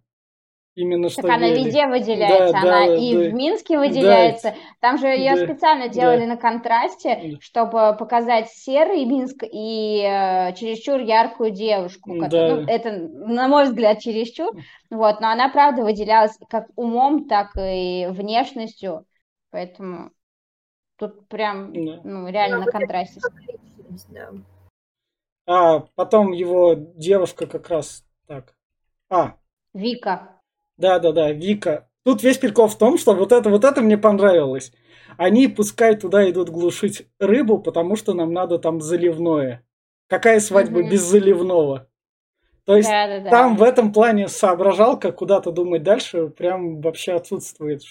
[0.75, 1.63] Именно что Так она Вели.
[1.65, 3.29] везде выделяется, Да, она да, и да.
[3.29, 4.55] в Минске выделяется.
[4.81, 6.27] Там же ее Да, специально делали да.
[6.27, 7.37] на контрасте, Да.
[7.39, 12.13] чтобы показать серый Минск и э, чересчур яркую девушку.
[12.27, 12.55] Да.
[12.55, 14.51] ну, это, на мой взгляд, чересчур.
[14.91, 19.05] Вот, но она, правда, выделялась как умом, так и внешностью.
[19.51, 20.11] Поэтому
[20.97, 22.01] тут прям, Да.
[22.03, 23.21] ну, реально Да, на вот это контрасте.
[24.09, 24.29] да.
[25.47, 28.53] А потом его девушка как раз так.
[29.09, 29.35] А,
[29.73, 30.34] Вика.
[30.77, 31.89] Да-да-да, Вика.
[32.03, 34.71] Тут весь прикол в том, что вот это, вот это мне понравилось.
[35.17, 39.63] Они пускай туда идут глушить рыбу, потому что нам надо там заливное.
[40.07, 40.89] Какая свадьба Мгм.
[40.89, 41.87] без заливного?
[42.65, 43.29] То есть Да, да, да.
[43.29, 47.83] там в этом плане соображалка куда-то думать дальше прям вообще отсутствует.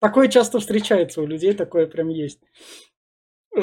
[0.00, 2.40] Такое часто встречается у людей, такое прям есть.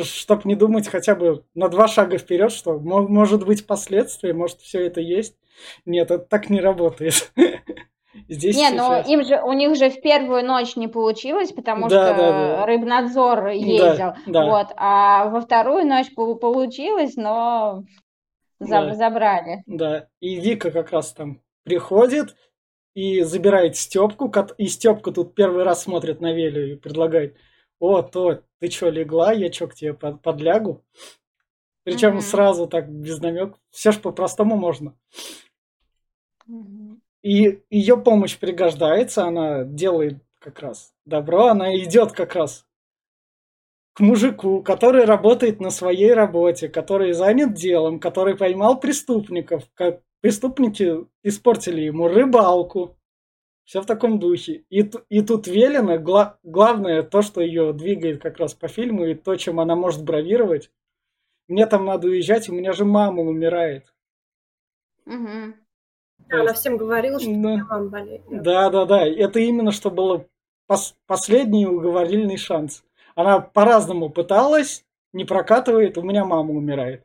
[0.03, 4.59] Чтоб не думать хотя бы на два шага вперед, что мо- может быть последствия, может
[4.61, 5.35] все это есть.
[5.85, 7.31] Нет, это так не работает.
[8.28, 9.08] Здесь Не, сейчас.
[9.08, 12.65] им же, у них же в первую ночь не получилось, потому Да, что да, да.
[12.65, 14.13] рыбнадзор ездил.
[14.26, 14.45] да.
[14.45, 17.84] Вот, а во вторую ночь пол- получилось, но
[18.60, 18.93] за- Да.
[18.95, 19.63] забрали.
[19.67, 22.36] Да, и Вика как раз там приходит
[22.95, 27.38] и забирает Степку, и Степка тут первый раз смотрит на Велю и предлагает,
[27.80, 30.84] о, то, ты чё, легла, я чё, к тебе под- подлягу?
[31.84, 32.22] Причем Мгм.
[32.22, 34.95] сразу так, без намек, все ж по-простому можно.
[36.48, 37.02] Мгм.
[37.21, 42.65] И ее помощь пригождается, она делает как раз добро, она идет как раз
[43.93, 51.05] к мужику, который работает на своей работе, который занят делом, который поймал преступников, как преступники
[51.23, 52.95] испортили ему рыбалку.
[53.65, 54.63] Все в таком духе.
[54.69, 59.13] И, и тут Велена, гла- главное то, что ее двигает как раз по фильму, и
[59.13, 60.71] то, чем она может бравировать.
[61.47, 63.93] Мне там надо уезжать, у меня же мама умирает.
[65.05, 65.55] Мгм.
[66.27, 67.65] Да, Она всем говорила, что Да.
[67.69, 68.21] мама болеет.
[68.29, 68.41] да.
[68.41, 69.08] Да, да, да.
[69.08, 70.25] Это именно что было
[70.69, 72.84] пос- последний уговорильный шанс.
[73.15, 77.03] Она по-разному пыталась, не прокатывает, у меня мама умирает.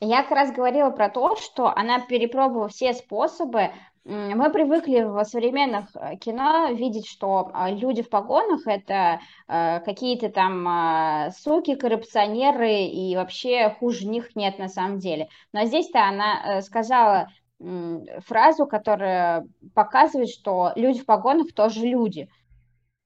[0.00, 3.70] Я как раз говорила про то, что она перепробовала все способы.
[4.04, 10.30] Мы привыкли в современных э, кино видеть, что а, люди в погонах это э, какие-то
[10.30, 15.28] там а, суки, коррупционеры, и вообще хуже них нет на самом деле.
[15.52, 17.28] Но здесь-то она э, сказала
[17.60, 22.30] фразу, которая показывает, что люди в погонах тоже люди.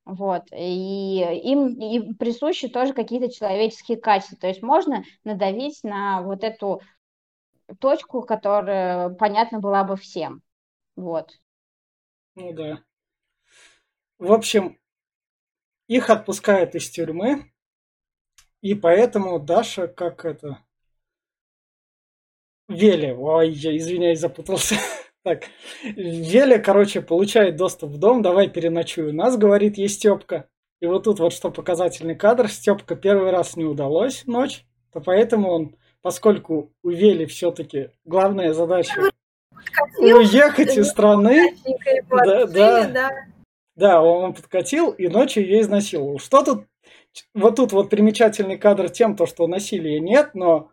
[0.04, 4.36] Вот, и им и присущи тоже какие-то человеческие качества.
[4.36, 6.80] То есть можно надавить на вот эту
[7.78, 10.42] точку, которая понятна была бы всем.
[10.96, 11.30] Вот.
[12.34, 12.82] Ну да.
[14.18, 14.78] В общем,
[15.86, 17.52] их отпускают из тюрьмы,
[18.60, 20.58] и поэтому Даша, как это...
[22.72, 24.76] Веля, ой, я извиняюсь, запутался.
[25.24, 25.44] Так,
[25.84, 30.48] Веля, короче, получает доступ в дом, давай переночуй у нас, говорит ей Степка.
[30.80, 35.48] И вот тут вот что показательный кадр, Степка первый раз не удалось ночь, то поэтому
[35.48, 39.12] он, поскольку у Вели все-таки главная задача
[39.54, 41.54] Подкатил, уехать из страны,
[42.10, 42.88] Да, да.
[42.88, 43.10] да.
[43.76, 46.18] да, он подкатил и ночью ее изнасиловал.
[46.18, 46.64] Что тут?
[47.32, 50.71] Вот тут вот примечательный кадр тем, то, что насилия нет, но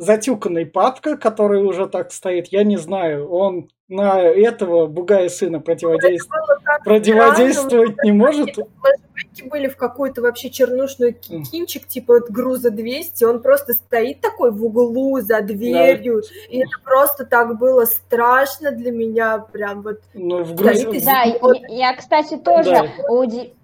[0.00, 6.44] затюканный папка, который уже так стоит, я не знаю, он на этого бугая сына противодействует.
[6.84, 8.54] Противодействовать не может.
[8.54, 14.52] Флешбеки были в какую-то вообще чернушную кинчик, типа от груза 200, он просто стоит такой
[14.52, 16.28] в углу за дверью, да.
[16.48, 20.00] и это просто так было страшно для меня, прям вот.
[20.14, 20.88] Ну, в грузе...
[21.04, 22.86] Да, я, я, кстати, тоже да.
[23.08, 23.54] уди...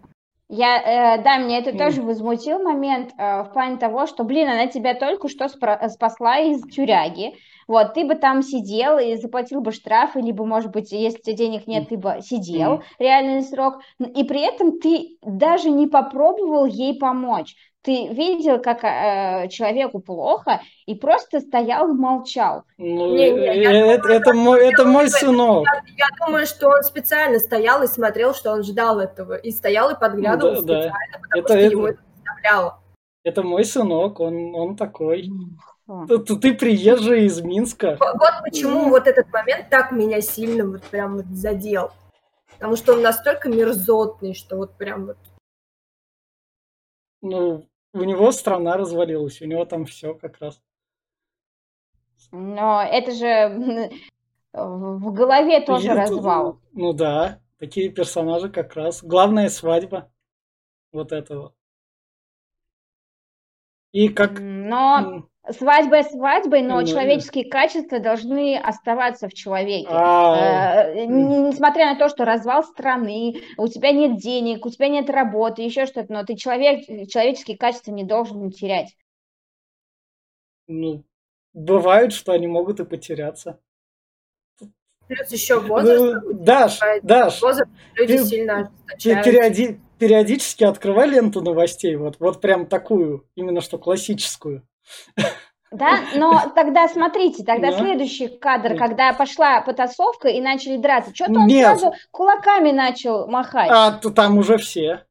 [0.49, 4.69] Я, э, да, мне это тоже возмутил момент э, в плане того, что, блин, она
[4.69, 7.35] тебя только что спасла из тюряги,
[7.67, 11.67] вот, ты бы там сидел и заплатил бы штраф, либо, может быть, если тебе денег
[11.67, 17.57] нет, ты бы сидел реальный срок, и при этом ты даже не попробовал ей помочь.
[17.87, 22.65] Ты видел, как э, человеку плохо, и просто стоял и молчал.
[22.79, 25.65] Ну, не, не, э, это, думаю, это, мой, это мой сынок.
[25.97, 29.91] Я, я думаю, что он специально стоял и смотрел, что он ждал этого, и стоял
[29.91, 31.19] и подглядывал да, специально, да.
[31.21, 32.83] потому это, что это, ему это представляло.
[33.23, 35.31] Это мой сынок, он, он такой.
[36.09, 37.97] Ты, ты приезжий из Минска.
[38.01, 41.93] Вот почему вот этот момент так меня сильно вот прям вот задел.
[42.55, 45.19] Потому что он настолько мерзотный, что вот прям вот...
[47.23, 50.63] Ну, у него страна развалилась, у него там все как раз.
[52.31, 53.91] Но это же
[54.53, 56.61] в голове тоже Есть, развал.
[56.73, 59.03] Ну да, такие персонажи как раз.
[59.03, 60.11] Главная свадьба
[60.93, 61.55] вот этого.
[63.93, 64.39] И как...
[64.41, 66.87] Но свадьба свадьбой, но mm-hmm.
[66.87, 69.89] человеческие качества должны оставаться в человеке.
[69.91, 70.85] А.
[70.89, 75.63] Э, несмотря на то, что развал страны, у тебя нет денег, у тебя нет работы,
[75.63, 78.97] еще что-то, но ты человек, человеческие качества не должен терять.
[80.67, 81.05] Ну,
[81.53, 83.61] бывает, что они могут и потеряться.
[85.07, 86.25] Плюс еще возраст.
[86.25, 93.25] Ну, Даш, Даш, возраст люди сильно периоди, периодически открывай ленту новостей, вот, вот прям такую,
[93.37, 94.67] именно что классическую.
[95.73, 97.79] Да, но тогда смотрите, тогда да.
[97.79, 101.67] следующий кадр, когда пошла потасовка и начали драться, что-то он Нет.
[101.67, 103.69] сразу кулаками начал махать.
[103.71, 105.05] А то там уже все.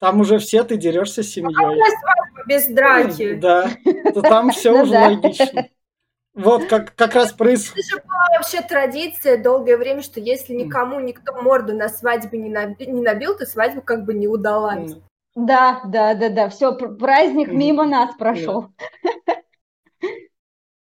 [0.00, 1.80] Там уже все, ты дерешься с семьей.
[1.80, 3.34] А без драки.
[3.34, 3.70] Да,
[4.12, 5.68] то там все ну уже логично.
[6.34, 7.84] Вот как, как раз происходит.
[7.84, 12.50] Это же была вообще традиция долгое время, что если никому никто морду на свадьбе не,
[12.50, 14.92] наби- не набил, то свадьба как бы не удалась.
[15.34, 16.48] Да, да, да, да.
[16.48, 18.68] Все, праздник мимо нас прошел.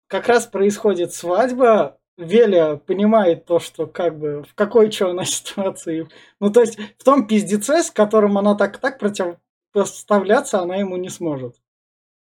[0.08, 1.98] Как раз происходит свадьба.
[2.16, 6.08] Веля понимает то, что как бы в какой что она ситуации.
[6.40, 11.10] Ну, то есть в том пиздеце, с которым она так так противопоставляться, она ему не
[11.10, 11.56] сможет.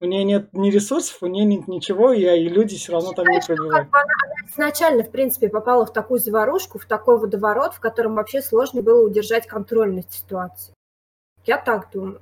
[0.02, 3.26] У нее нет ни ресурсов, у нее нет ничего, и, и люди все равно там
[3.26, 3.90] не пробивают.
[3.90, 8.14] Бы она, она изначально, в принципе, попала в такую заварушку, в такой водоворот, в котором
[8.14, 10.74] вообще сложно было удержать контроль над ситуацией.
[11.44, 12.20] Я так думаю.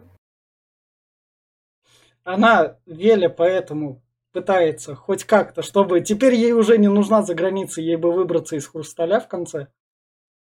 [2.24, 4.02] Она, Веля, поэтому
[4.32, 8.66] пытается хоть как-то, чтобы теперь ей уже не нужна за границей, ей бы выбраться из
[8.66, 9.68] хрусталя в конце.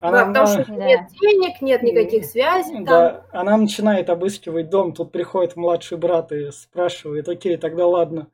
[0.02, 2.84] Она, да, потому что нет денег, нет никаких связей.
[2.84, 3.26] Да, там.
[3.32, 8.32] она начинает обыскивать дом, тут приходит младший брат и спрашивает, окей, тогда ладно.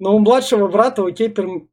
[0.00, 1.68] Но у младшего брата, окей, перм...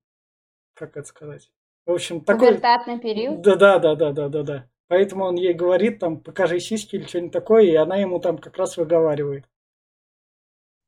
[0.73, 1.51] как это сказать?
[1.85, 2.49] В общем, такой...
[2.49, 3.41] Пубертатный период?
[3.41, 4.69] Да, да, да, да, да, да, да.
[4.87, 8.57] Поэтому он ей говорит, там, покажи сиськи или что-нибудь такое, и она ему там как
[8.57, 9.45] раз выговаривает.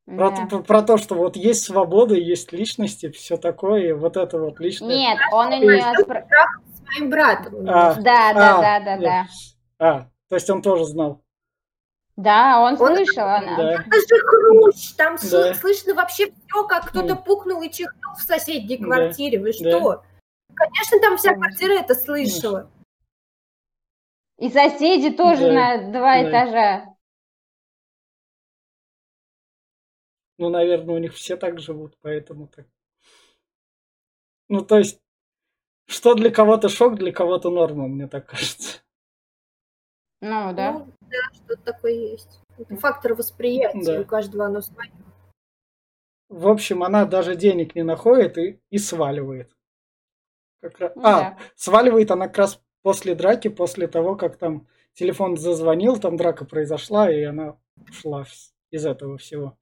[0.05, 0.45] Про, да.
[0.47, 4.89] про, про то, что вот есть свобода, есть личности, все такое, вот это вот личное.
[4.89, 5.83] Нет, он у нее...
[6.91, 7.69] Своим братом.
[7.69, 9.27] А, да, да, а, да, да, да.
[9.77, 11.21] А, то есть он тоже знал.
[12.15, 13.55] Да, он, он слышал, она.
[13.55, 13.73] Да.
[13.73, 15.53] Это же хрущ, там да.
[15.53, 19.37] слышно вообще все, как кто-то пукнул и чихнул в соседней квартире.
[19.37, 19.43] Да.
[19.43, 19.63] Вы что?
[19.63, 20.01] Да.
[20.55, 22.69] Конечно, там вся квартира это слышала.
[24.39, 25.53] И соседи тоже да.
[25.53, 26.29] на два да.
[26.29, 26.95] этажа.
[30.37, 32.65] Ну, наверное, у них все так живут, поэтому так.
[34.47, 35.01] Ну, то есть,
[35.87, 38.81] что для кого-то шок, для кого-то норма, мне так кажется.
[40.21, 40.71] Ну, да.
[40.71, 42.41] Ну, да, что-то такое есть.
[42.57, 44.01] Это фактор восприятия, да.
[44.01, 44.89] у каждого оно свое.
[46.29, 49.51] В общем, она даже денег не находит и, и сваливает.
[50.61, 50.95] Как раз...
[50.95, 51.37] Ну, а, да.
[51.55, 57.11] сваливает она как раз после драки, после того, как там телефон зазвонил, там драка произошла,
[57.11, 57.57] и она
[57.89, 58.25] ушла
[58.71, 59.58] из этого всего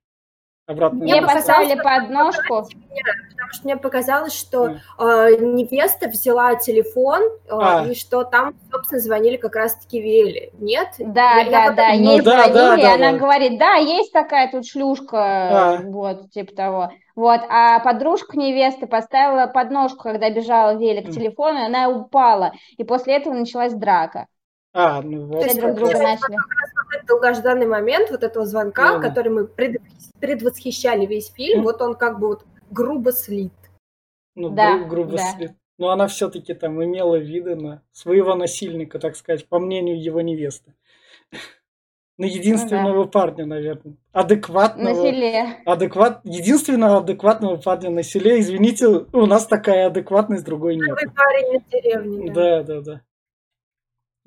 [0.68, 1.00] обратно.
[1.00, 2.44] Мне поставили подножку.
[2.44, 4.68] потому что мне показалось, что
[5.00, 7.86] э, невеста взяла телефон, э, а.
[7.88, 10.52] и что там, собственно, звонили как раз-таки Вели.
[10.60, 10.90] Нет?
[11.00, 13.18] Да, я, да, я да, ей ну, да, звонили, да, да, она да.
[13.18, 15.82] говорит, да, есть такая тут шлюшка, а.
[15.82, 16.92] вот, типа того.
[17.16, 22.84] Вот, а подружка невесты поставила подножку, когда бежала Вели к телефону, и она упала, и
[22.84, 24.28] после этого началась драка.
[24.80, 25.44] А, ну вот.
[25.44, 26.38] Все друг друга начали.
[27.08, 29.10] Долгожданный момент вот этого звонка, да.
[29.10, 29.82] который мы пред,
[30.20, 33.54] предвосхищали весь фильм, вот он как бы вот грубо слит.
[34.36, 35.32] Ну, да, гру- грубо да.
[35.32, 35.54] слит.
[35.80, 40.76] Но она все-таки там имела виды на своего насильника, так сказать, по мнению его невесты.
[42.20, 43.10] На единственного ну, да.
[43.10, 43.96] парня, наверное.
[44.12, 44.90] Адекватного.
[44.90, 45.58] На селе.
[45.66, 48.40] Адекват, единственного адекватного парня на селе.
[48.40, 50.86] Извините, у нас такая адекватность, другой нет.
[50.86, 52.32] Первый парень на деревне.
[52.32, 53.02] Да, да, да.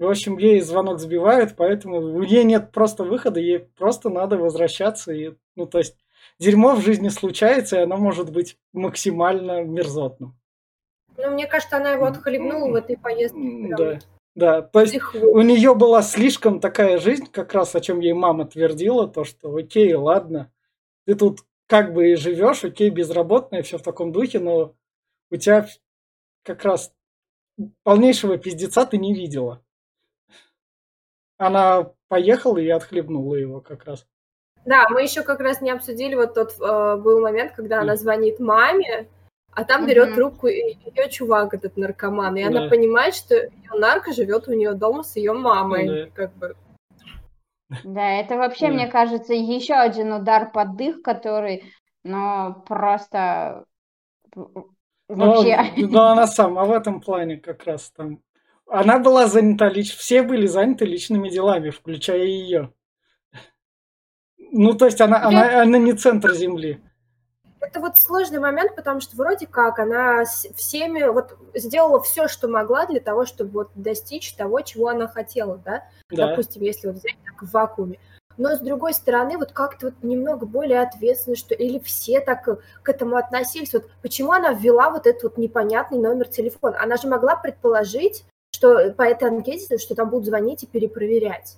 [0.00, 5.12] В общем, ей звонок сбивают, поэтому у нее нет просто выхода, ей просто надо возвращаться.
[5.12, 5.94] И, ну, то есть,
[6.38, 10.38] дерьмо в жизни случается, и оно может быть максимально мерзотным.
[11.18, 13.76] Ну, мне кажется, она его отхлебнула в этой поездке.
[13.76, 13.98] Да.
[14.34, 18.46] Да, то есть у нее была слишком такая жизнь, как раз о чем ей мама
[18.46, 20.50] твердила, то что окей, ладно,
[21.04, 24.74] ты тут как бы и живешь, окей, безработная, все в таком духе, но
[25.30, 25.66] у тебя
[26.42, 26.92] как раз
[27.82, 29.62] полнейшего пиздеца ты не видела.
[31.40, 34.06] Она поехала и отхлебнула его как раз.
[34.66, 38.40] Да, мы еще как раз не обсудили вот тот э, был момент, когда она звонит
[38.40, 39.08] маме,
[39.52, 42.48] а там берет трубку ее чувак, этот наркоман, и да.
[42.48, 46.10] она понимает, что ее нарко живет у нее дома с ее мамой, да.
[46.12, 46.56] как бы.
[47.84, 48.74] Да, это вообще, да.
[48.74, 51.64] мне кажется, еще один удар под дых, который,
[52.04, 53.64] ну, просто
[55.08, 55.72] вообще.
[55.78, 58.20] Но, но она сама в этом плане как раз там.
[58.70, 62.72] Она была занята лично, все были заняты личными делами, включая ее.
[64.38, 66.80] Ну, то есть она, она, она не центр земли
[67.60, 72.86] это вот сложный момент, потому что вроде как она всеми вот сделала все, что могла
[72.86, 75.84] для того, чтобы вот достичь того, чего она хотела, да?
[76.10, 76.28] да.
[76.28, 77.98] Допустим, если вот взять так в вакууме.
[78.38, 82.88] Но с другой стороны, вот как-то вот немного более ответственно, что или все так к
[82.88, 83.72] этому относились.
[83.74, 86.78] Вот почему она ввела вот этот вот непонятный номер телефона?
[86.80, 88.24] Она же могла предположить,
[88.60, 91.56] что по этой анкете, что там будут звонить и перепроверять.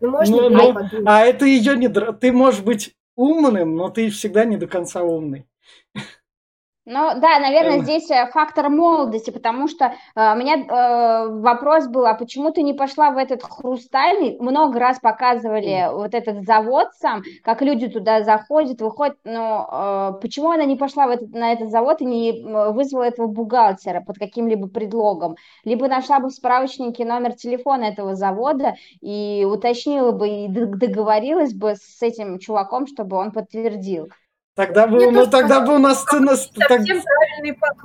[0.00, 1.88] Ну, можно ну, ну, а это ее не...
[1.88, 5.46] Ты можешь быть умным, но ты всегда не до конца умный.
[6.90, 12.06] Ну да, наверное, здесь э, фактор молодости, потому что э, у меня э, вопрос был,
[12.06, 14.38] а почему ты не пошла в этот хрустальный?
[14.40, 15.94] Много раз показывали mm.
[15.94, 21.08] вот этот завод сам, как люди туда заходят, выходят, но э, почему она не пошла
[21.08, 25.36] в этот, на этот завод и не вызвала этого бухгалтера под каким-либо предлогом?
[25.64, 31.74] Либо нашла бы в справочнике номер телефона этого завода и уточнила бы и договорилась бы
[31.74, 34.08] с этим чуваком, чтобы он подтвердил.
[34.58, 36.32] Тогда бы, ну, тогда бы у нас сцена...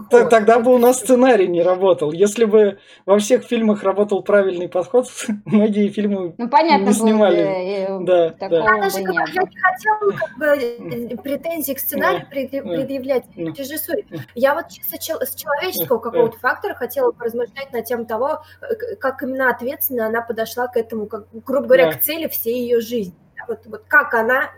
[0.10, 2.12] Так, тогда бы у нас сценарий не работал.
[2.12, 5.06] Если бы во всех фильмах работал правильный подход,
[5.46, 7.38] многие фильмы ну, понятно, не снимали.
[7.38, 8.66] Э, да, да.
[8.66, 14.08] Она же, как, я не хотела как бы, э, претензии к сценарию предъявлять режиссуре.
[14.34, 19.52] Я вот чисто с человеческого какого-то фактора хотела поразмышлять на тему того, э, как именно
[19.52, 23.14] ответственно она подошла к этому, как, грубо говоря, к цели всей ее жизни
[23.48, 24.52] вот, вот как она,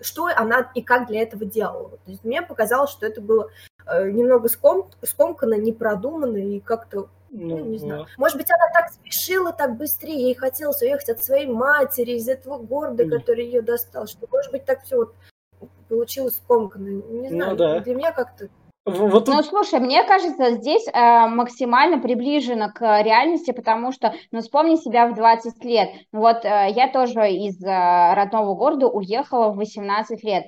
[0.00, 1.90] что она и как для этого делала.
[1.90, 3.50] То есть мне показалось, что это было
[3.86, 8.06] э, немного ском, скомканно, непродуманно и как-то ну, ну, не знаю.
[8.18, 12.58] Может быть, она так спешила, так быстрее, ей хотелось уехать от своей матери, из этого
[12.58, 13.10] города, mm.
[13.10, 15.14] который ее достал, что, может быть, так все вот
[15.88, 16.88] получилось скомканно.
[16.88, 17.80] Не ну знаю, ну, да.
[17.80, 18.48] для меня как-то
[18.90, 24.76] вот Ну, слушай, мне кажется, здесь э, максимально приближено к реальности, потому что, ну, вспомни
[24.76, 25.90] себя в 20 лет.
[26.12, 30.44] Ну, вот э, я тоже из э, родного города уехала в 18 лет.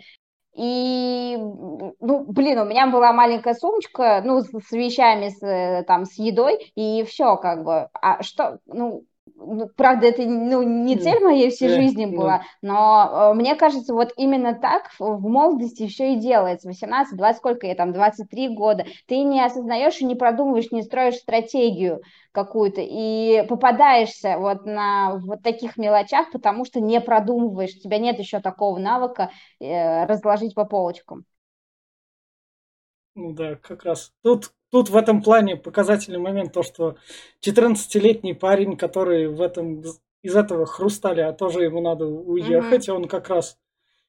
[0.55, 6.05] И, ну, блин, у меня была маленькая сумочка, ну, с, с вещами, с, э, там,
[6.05, 7.89] с едой, и все, как бы.
[7.95, 9.05] А что, ну,
[9.47, 14.13] ну, правда, это ну, не цель моей всей жизни была, но э, мне кажется, вот
[14.17, 16.69] именно так в молодости все и делается.
[16.69, 18.85] 18, 20, сколько я там, 23 года.
[19.07, 25.43] Ты не осознаешь и не продумываешь, не строишь стратегию какую-то и попадаешься вот на вот
[25.43, 29.31] таких мелочах, потому что не продумываешь, у тебя нет еще такого навыка
[29.61, 31.25] э, разложить по полочкам.
[33.15, 34.13] Ну да, как раз.
[34.23, 36.97] Тут тут в этом плане показательный момент то, что
[37.45, 39.85] 14-летний парень, который в этом
[40.23, 42.93] из этого хрусталя, а тоже ему надо уехать, mm-hmm.
[42.93, 43.59] он как раз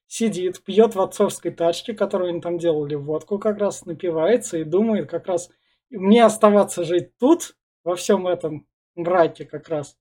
[0.06, 5.10] сидит, пьет в отцовской тачке, которую они там делали водку, как раз напивается и думает
[5.10, 5.50] как раз
[5.90, 9.98] мне оставаться жить тут, во всем этом мраке как раз,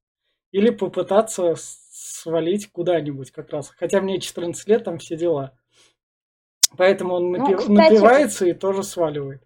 [0.51, 3.69] или попытаться свалить куда-нибудь как раз.
[3.69, 5.57] Хотя мне 14 лет, там все дела.
[6.77, 9.43] Поэтому он напи- ну, кстати, напивается и тоже сваливает.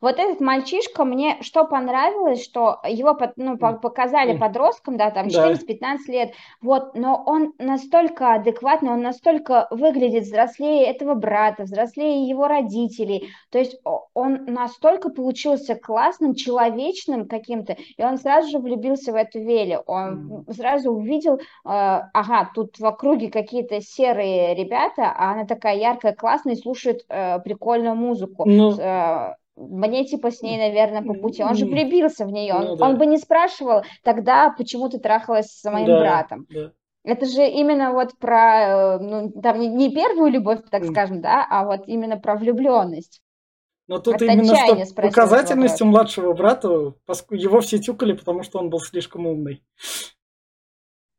[0.00, 6.32] Вот этот мальчишка, мне что понравилось, что его ну, показали подростком, да, там 14-15 лет,
[6.60, 13.58] вот, но он настолько адекватный, он настолько выглядит взрослее этого брата, взрослее его родителей, то
[13.58, 13.76] есть
[14.14, 20.44] он настолько получился классным, человечным каким-то, и он сразу же влюбился в эту Велю, он
[20.50, 26.54] сразу увидел, э, ага, тут в округе какие-то серые ребята, а она такая яркая, классная
[26.54, 28.44] и слушает э, прикольную музыку.
[28.46, 28.72] Ну...
[28.78, 31.42] Э, мне типа с ней, наверное, по пути.
[31.42, 32.54] Он же влюбился в нее.
[32.54, 32.86] Он, Ну да.
[32.86, 36.46] он бы не спрашивал тогда, почему ты трахалась с моим Да, братом.
[36.50, 36.72] да.
[37.04, 40.90] Это же именно вот про, э, ну, там не, первую любовь, так М.
[40.90, 43.22] скажем, да, а вот именно про влюбленность.
[43.88, 48.68] Но тут От именно что показательностью младшего брата, поскольку его все тюкали, потому что он
[48.70, 49.62] был слишком умный.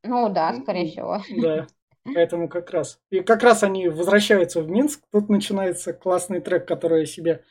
[0.03, 1.21] Ну да, скорее всего.
[1.41, 1.67] Да,
[2.03, 2.99] поэтому как раз.
[3.09, 5.01] И как раз они возвращаются в Минск.
[5.11, 7.43] Тут начинается классный трек, который я себе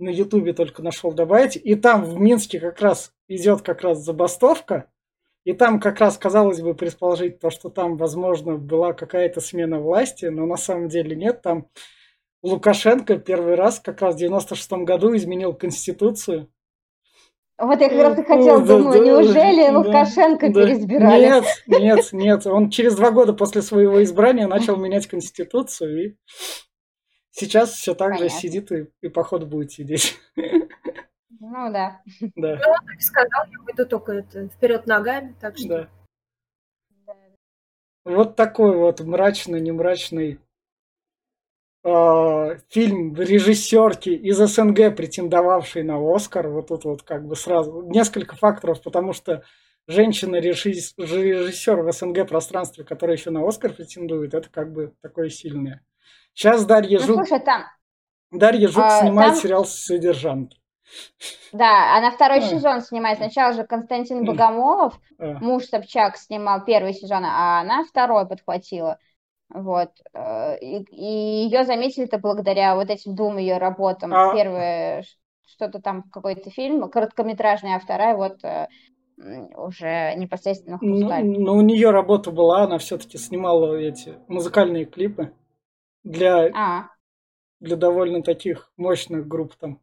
[0.00, 1.56] на Ютубе только нашел добавить.
[1.56, 4.90] И там в Минске как раз идет как раз забастовка.
[5.44, 10.26] И там как раз, казалось бы, предположить то, что там, возможно, была какая-то смена власти,
[10.26, 11.42] но на самом деле нет.
[11.42, 11.68] Там
[12.42, 16.50] Лукашенко первый раз как раз в 96 году изменил Конституцию.
[17.58, 20.62] Вот я как раз и Э, хотела, да, думаю, да, неужели да, Лукашенко да.
[20.62, 21.22] переизбирали?
[21.22, 22.46] Нет, нет, нет.
[22.46, 26.16] Он через два года после своего избрания начал менять Конституцию и
[27.30, 28.38] сейчас все так же Понятно.
[28.40, 30.18] сидит и, и походу будет сидеть.
[31.42, 32.02] Ну да.
[32.36, 35.88] Да, Так и сказал, я пойду только это вперед ногами, так что да.
[38.04, 40.38] Вот такой вот мрачный, не мрачный
[41.84, 46.48] э, фильм режиссерки из СНГ, претендовавший на Оскар.
[46.48, 49.42] Вот тут вот как бы сразу несколько факторов, потому что
[49.86, 55.82] женщина-режиссер в СНГ пространстве, которая еще на Оскар претендует, это как бы такое сильное.
[56.34, 57.64] Сейчас Дарья Ну Жук, слушай, там,
[58.30, 60.58] Дарья Жук а, снимает там- сериал «Содержанки».
[61.52, 62.42] да, она второй А.
[62.42, 63.18] сезон снимает.
[63.18, 64.24] Сначала же Константин.
[64.24, 68.98] Богомолов, А, муж Собчак, снимал первый сезон, а она второй подхватила.
[69.52, 69.90] Вот.
[70.14, 70.84] э, И,
[71.44, 74.12] ее заметили-то благодаря вот этим двум ее работам.
[74.14, 75.04] А- Первое,
[75.46, 78.68] что-то там, какой-то фильм, короткометражный, а вторая вот э,
[79.56, 81.24] уже непосредственно ну, «Хрусталь».
[81.26, 85.32] ну, у нее работа была, она все-таки снимала эти музыкальные клипы
[86.04, 86.88] для А,
[87.60, 89.80] для довольно таких мощных групп там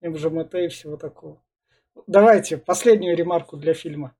[0.00, 1.40] МЖМТ и всего такого.
[2.06, 4.14] Давайте последнюю ремарку для фильма.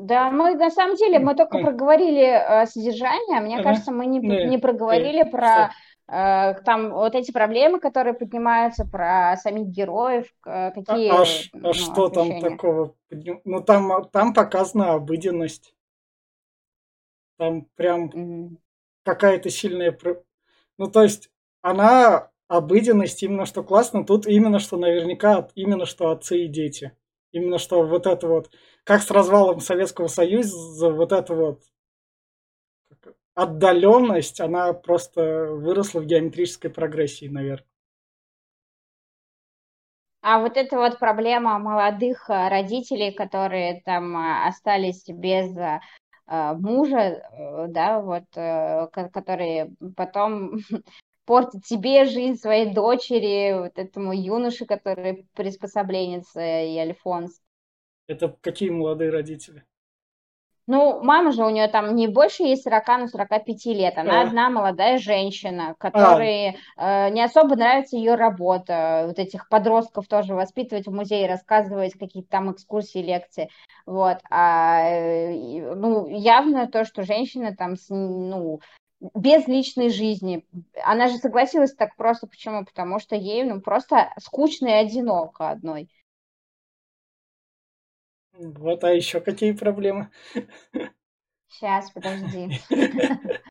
[0.00, 2.22] Да, мы на самом деле мы только проговорили
[2.62, 3.40] э, содержание.
[3.40, 3.64] Мне Ага.
[3.64, 5.72] кажется, мы не, Не, не проговорили не, про
[6.06, 11.50] э, там вот эти проблемы, которые поднимаются, про самих героев, к- А, какие а ш-
[11.52, 12.50] а ну, что там ощущения.
[12.50, 12.94] такого?
[13.10, 15.74] подним- Ну там, там показана обыденность.
[17.36, 18.58] Там прям М.
[19.04, 19.96] какая-то сильная...
[20.78, 21.30] Ну то есть
[21.62, 24.04] она обыденность именно что классно.
[24.04, 26.96] Тут именно что наверняка именно что отцы и дети.
[27.32, 28.50] Именно что вот это вот,
[28.84, 31.62] как с развалом Советского Союза, вот это вот
[33.34, 37.68] отдаленность, она просто выросла в геометрической прогрессии, наверное.
[40.20, 45.80] А вот эта вот проблема молодых э, родителей, которые там э, остались без э,
[46.28, 46.98] мужа,
[47.32, 50.52] э, да, вот, э, ко- которые потом
[51.26, 57.40] портят себе жизнь, своей дочери, вот этому юноше, который приспособленец э, и Альфонс.
[58.08, 59.64] Это какие молодые родители?
[60.68, 63.96] Ну, мама же у нее там не больше ей 40, но 45 лет.
[63.96, 64.26] Она А.
[64.26, 69.04] одна молодая женщина, которой э, не особо нравится ее работа.
[69.06, 73.48] Вот этих подростков тоже воспитывать в музее, рассказывать какие-то там экскурсии, лекции.
[73.86, 74.18] Вот.
[74.28, 78.60] А, э, ну, явно то, что женщина там, с, ну,
[79.14, 80.44] без личной жизни.
[80.84, 82.26] Она же согласилась так просто.
[82.26, 82.66] Почему?
[82.66, 85.88] Потому что ей, ну, просто скучно и одиноко одной.
[88.38, 90.10] Вот, а еще какие проблемы?
[91.48, 92.60] Сейчас, подожди.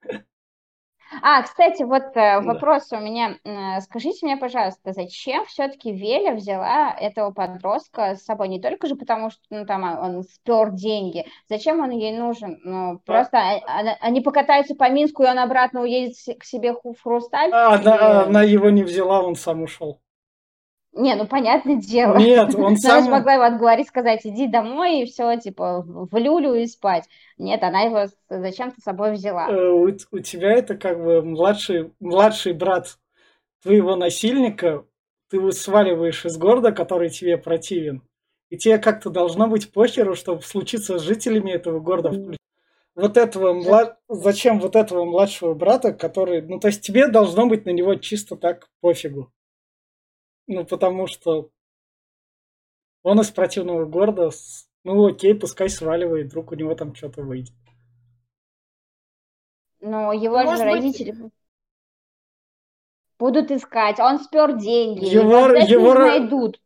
[1.21, 2.41] А, кстати, вот э, Да.
[2.41, 3.37] вопрос у меня.
[3.45, 8.49] Э, Скажите мне, пожалуйста, зачем все-таки Веля взяла этого подростка с собой?
[8.49, 11.25] Не только же потому, что ну, там а, он спер деньги.
[11.47, 12.59] Зачем он ей нужен?
[12.63, 17.51] Ну, просто а- они покатаются по Минску, и он обратно уедет к себе в Хрусталь?
[17.53, 20.01] А, Или- она его не взяла, он сам ушел.
[20.97, 22.17] Не, ну, понятное дело.
[22.17, 23.11] Нет, он Но она же сам...
[23.11, 27.05] могла его отговорить, сказать, иди домой, и все, типа, в люлю и спать.
[27.37, 29.47] Нет, она его зачем-то с собой взяла.
[29.49, 32.97] э, у, у тебя это как бы младший, младший брат
[33.61, 34.85] твоего насильника,
[35.29, 38.01] ты его сваливаешь из города, который тебе противен,
[38.49, 42.37] и тебе как-то должно быть похеру, чтобы случиться с жителями этого города.
[42.95, 43.99] Вот этого млад...
[44.09, 46.41] Зачем вот этого младшего брата, который...
[46.41, 49.31] Ну, то есть тебе должно быть на него чисто так пофигу.
[50.47, 51.51] Ну, потому что
[53.03, 57.53] он из противного города, с- ну, окей, пускай сваливает, вдруг у него там что-то выйдет.
[59.79, 61.31] Но его же Может быть- родители
[63.19, 63.99] будут искать.
[63.99, 65.05] Он спер деньги.
[65.05, 66.61] Его- Его его ро- найдут.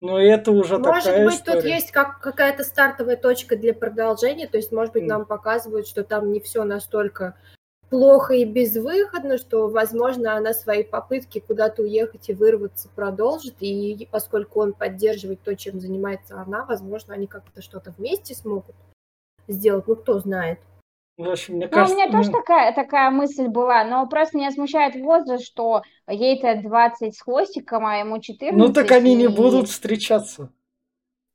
[0.00, 1.60] Но это уже Может такая быть, история.
[1.60, 5.08] тут есть как какая-то стартовая точка для продолжения, то есть, может быть, М.
[5.08, 7.38] нам показывают, что там не все настолько
[7.92, 14.62] плохо и безвыходно, что, возможно, она свои попытки куда-то уехать и вырваться продолжит, и поскольку
[14.62, 18.74] он поддерживает то, чем занимается она, возможно, они как-то что-то вместе смогут
[19.46, 20.58] сделать, ну, кто знает.
[21.18, 24.50] В общем, мне Ну, у меня тоже ну, такая, такая мысль была, но просто меня
[24.52, 28.58] смущает возраст, что ей-то 20 с хвостиком, а ему 14.
[28.58, 30.48] ну так они не и- будут встречаться.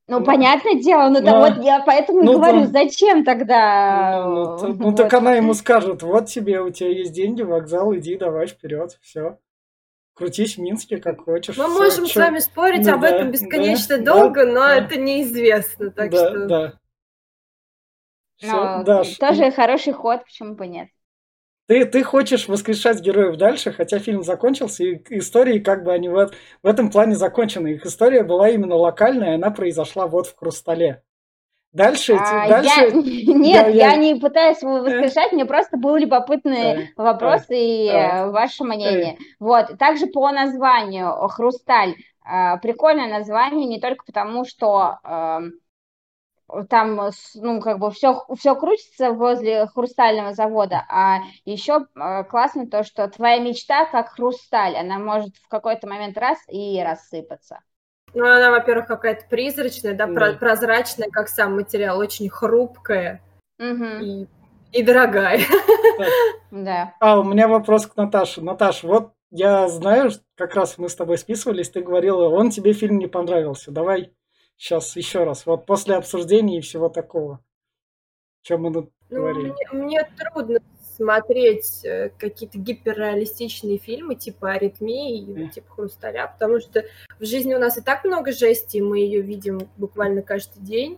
[0.10, 2.68] Ну, ну, понятное дело, ну, да, ну, вот я поэтому и ну, говорю, да.
[2.84, 4.24] зачем тогда...
[4.26, 4.96] Ну, ну, ну, вот.
[4.96, 9.38] так она ему скажет, вот тебе, у тебя есть деньги, вокзал, иди, давай вперед, все.
[10.14, 11.58] Крутись в Минске, как хочешь.
[11.58, 14.52] Мы всё, можем чё- с вами спорить Ну об да, этом бесконечно да, долго, да,
[14.52, 14.76] но да.
[14.78, 16.46] это неизвестно, так да, что...
[16.48, 16.74] да.
[18.38, 20.88] Всё, Ну, Даш, тоже хороший ход, почему бы нет.
[21.68, 26.34] Ты, ты хочешь воскрешать героев дальше, хотя фильм закончился, и истории как бы они вот
[26.64, 27.74] в этом плане закончены.
[27.74, 31.04] Их история была именно локальная, она произошла вот в Хрустале.
[31.74, 32.80] Дальше, А, дальше...
[32.80, 32.92] я...
[32.94, 38.28] Нет, я- я не пытаюсь его воскрешать, мне просто был любопытный Да, вопрос и да.
[38.28, 39.18] э, ваше мнение.
[39.40, 41.96] Вот, также по названию э, «Хрусталь».
[42.26, 45.54] э, Прикольное название не только потому, что эм,
[46.70, 52.68] там, э, ну, как бы все, все крутится возле хрустального завода, а еще э, классно
[52.68, 57.60] то, что твоя мечта как хрусталь, она может в какой-то момент раз и рассыпаться.
[58.14, 60.34] Ну, она, во-первых, какая-то призрачная, да, Да.
[60.34, 63.22] прозрачная, как сам материал, очень хрупкая
[63.60, 64.28] Мгм, и,
[64.72, 65.40] и дорогая.
[66.52, 66.94] да.
[67.00, 68.42] А, у меня вопрос к Наташе.
[68.42, 72.74] Наташ, вот я знаю, что как раз мы с тобой списывались, ты говорила, он тебе
[72.74, 73.72] фильм не понравился.
[73.72, 74.14] Давай
[74.58, 75.46] сейчас еще раз.
[75.46, 77.40] Вот после обсуждения и всего такого.
[78.42, 79.54] Чем мы тут Ну, говорили.
[79.72, 80.60] мне, мне трудно
[80.96, 86.84] смотреть э, какие-то гиперреалистичные фильмы типа «Аритмии» и типа «Хрусталя», потому что
[87.20, 90.98] в жизни у нас и так много жести, мы ее видим буквально каждый день.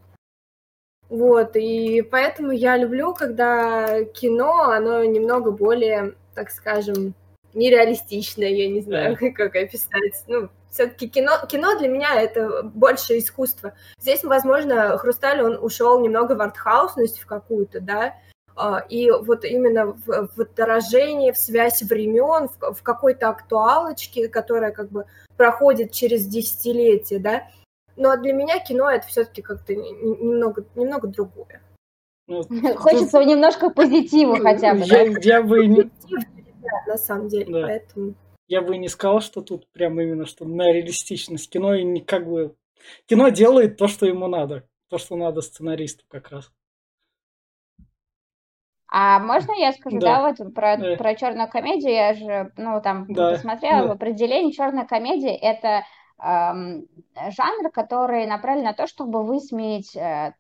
[1.10, 7.16] Вот, и поэтому я люблю, когда кино, оно немного более, так скажем,
[7.54, 10.24] нереалистичное, я не знаю, как описать.
[10.28, 13.74] Ну, все-таки кино, кино для меня это больше искусство.
[14.00, 18.16] Здесь, возможно, Хрусталь, он ушел немного в артхаусность в какую-то, да,
[18.56, 24.72] а, и вот именно в, в отражение, в связь времен, в, в какой-то актуалочке, которая
[24.72, 25.06] как бы
[25.38, 27.44] проходит через десятилетия, да.
[27.96, 31.62] Но для меня кино это все-таки как-то не- не- немного, немного другое.
[32.28, 32.44] Ну,
[32.78, 34.98] Хочется немножко позитива хотя бы, да?
[35.02, 37.68] я, я бы не, Да, на самом деле, Да.
[37.68, 38.14] поэтому...
[38.50, 41.50] я бы не сказал, что тут прям именно что на реалистичность.
[41.50, 42.56] Кино и не как бы...
[43.08, 44.68] Кино делает то, что ему надо.
[44.90, 46.52] То, что надо сценаристу как раз.
[48.92, 50.16] А можно я скажу, Да.
[50.18, 50.98] да, вот про, Да.
[50.98, 53.88] про черную комедию, я же, ну, там Да, посмотрела да.
[53.90, 55.84] в определении, черная комедия это
[56.20, 56.88] эм,
[57.30, 60.34] жанр, который направлен на то, чтобы высмеять э,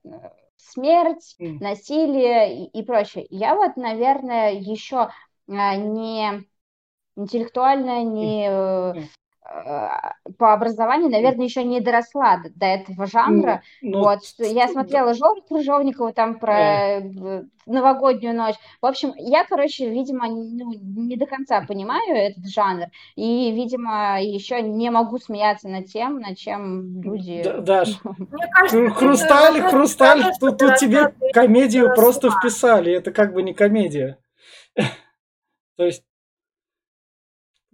[0.57, 1.59] смерть, М.
[1.59, 3.27] насилие и, и прочее.
[3.29, 5.09] Я вот, наверное, еще
[5.47, 6.43] не
[7.19, 8.93] интеллектуально, не э,
[9.43, 9.87] э,
[10.37, 13.61] по образованию, наверное, еще не доросла до, до этого жанра.
[13.81, 18.55] Ну, Вот, что я смотрела Жору Крыжовникова там про э, новогоднюю ночь.
[18.81, 22.85] В общем, я, короче, видимо, ну, не до конца понимаю этот жанр.
[23.15, 27.43] И, видимо, еще не могу смеяться над тем, над чем люди...
[27.43, 32.93] Д- Даш, Мне кажется, Хрусталь, хрусталь, тут, тут тебе комедию просто вписали.
[32.93, 34.17] Это как бы не комедия.
[35.77, 36.03] То есть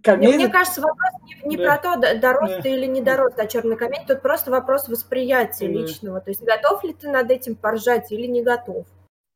[0.08, 1.78] Мне, мне кажется, вопрос не, не Да.
[1.78, 2.62] про то, дорос Да.
[2.62, 5.74] ты или не дорос до черной комедии, тут просто вопрос восприятия Да.
[5.74, 6.22] личного.
[6.22, 8.86] То есть готов ли ты над этим поржать или не готов?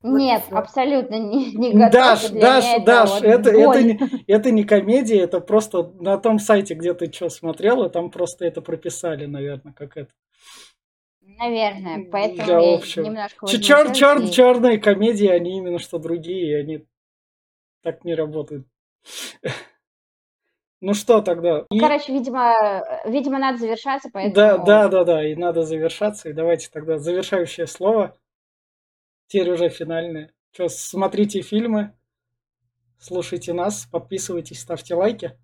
[0.01, 0.55] Вот Нет, всё.
[0.57, 1.89] абсолютно не, не готова.
[1.91, 6.17] Даш, Для Даш, это Даш, вот это, это, не, это не комедия, это просто на
[6.17, 10.11] том сайте, где ты что смотрела, там просто это прописали, наверное, как это.
[11.22, 13.03] Наверное, Для поэтому я общего.
[13.03, 16.86] немножко Чер, чер, и- черные комедии, они именно что другие, и они
[17.84, 18.65] так не работают.
[20.82, 21.66] Ну что тогда?
[21.70, 24.34] И- Короче, видимо, видимо, надо завершаться, поэтому...
[24.36, 26.30] Да, да, да, да, и надо завершаться.
[26.30, 28.16] И давайте тогда завершающее слово.
[29.28, 30.32] Теперь уже финальное.
[30.52, 31.94] Что, смотрите фильмы,
[32.98, 35.38] слушайте нас, подписывайтесь, ставьте лайки.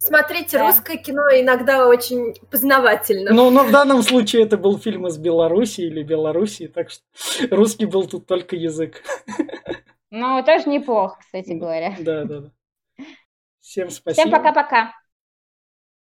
[0.00, 0.66] Смотрите, Да.
[0.66, 3.32] русское кино иногда очень познавательно.
[3.32, 7.02] Ну, но в данном случае это был фильм из Беларуси или Белоруссии, так что
[7.50, 9.02] русский был тут только язык.
[10.10, 11.94] Ну, тоже неплохо, кстати говоря.
[12.00, 12.50] Да, да, да.
[13.60, 14.28] Всем спасибо.
[14.28, 14.92] Всем пока-пока.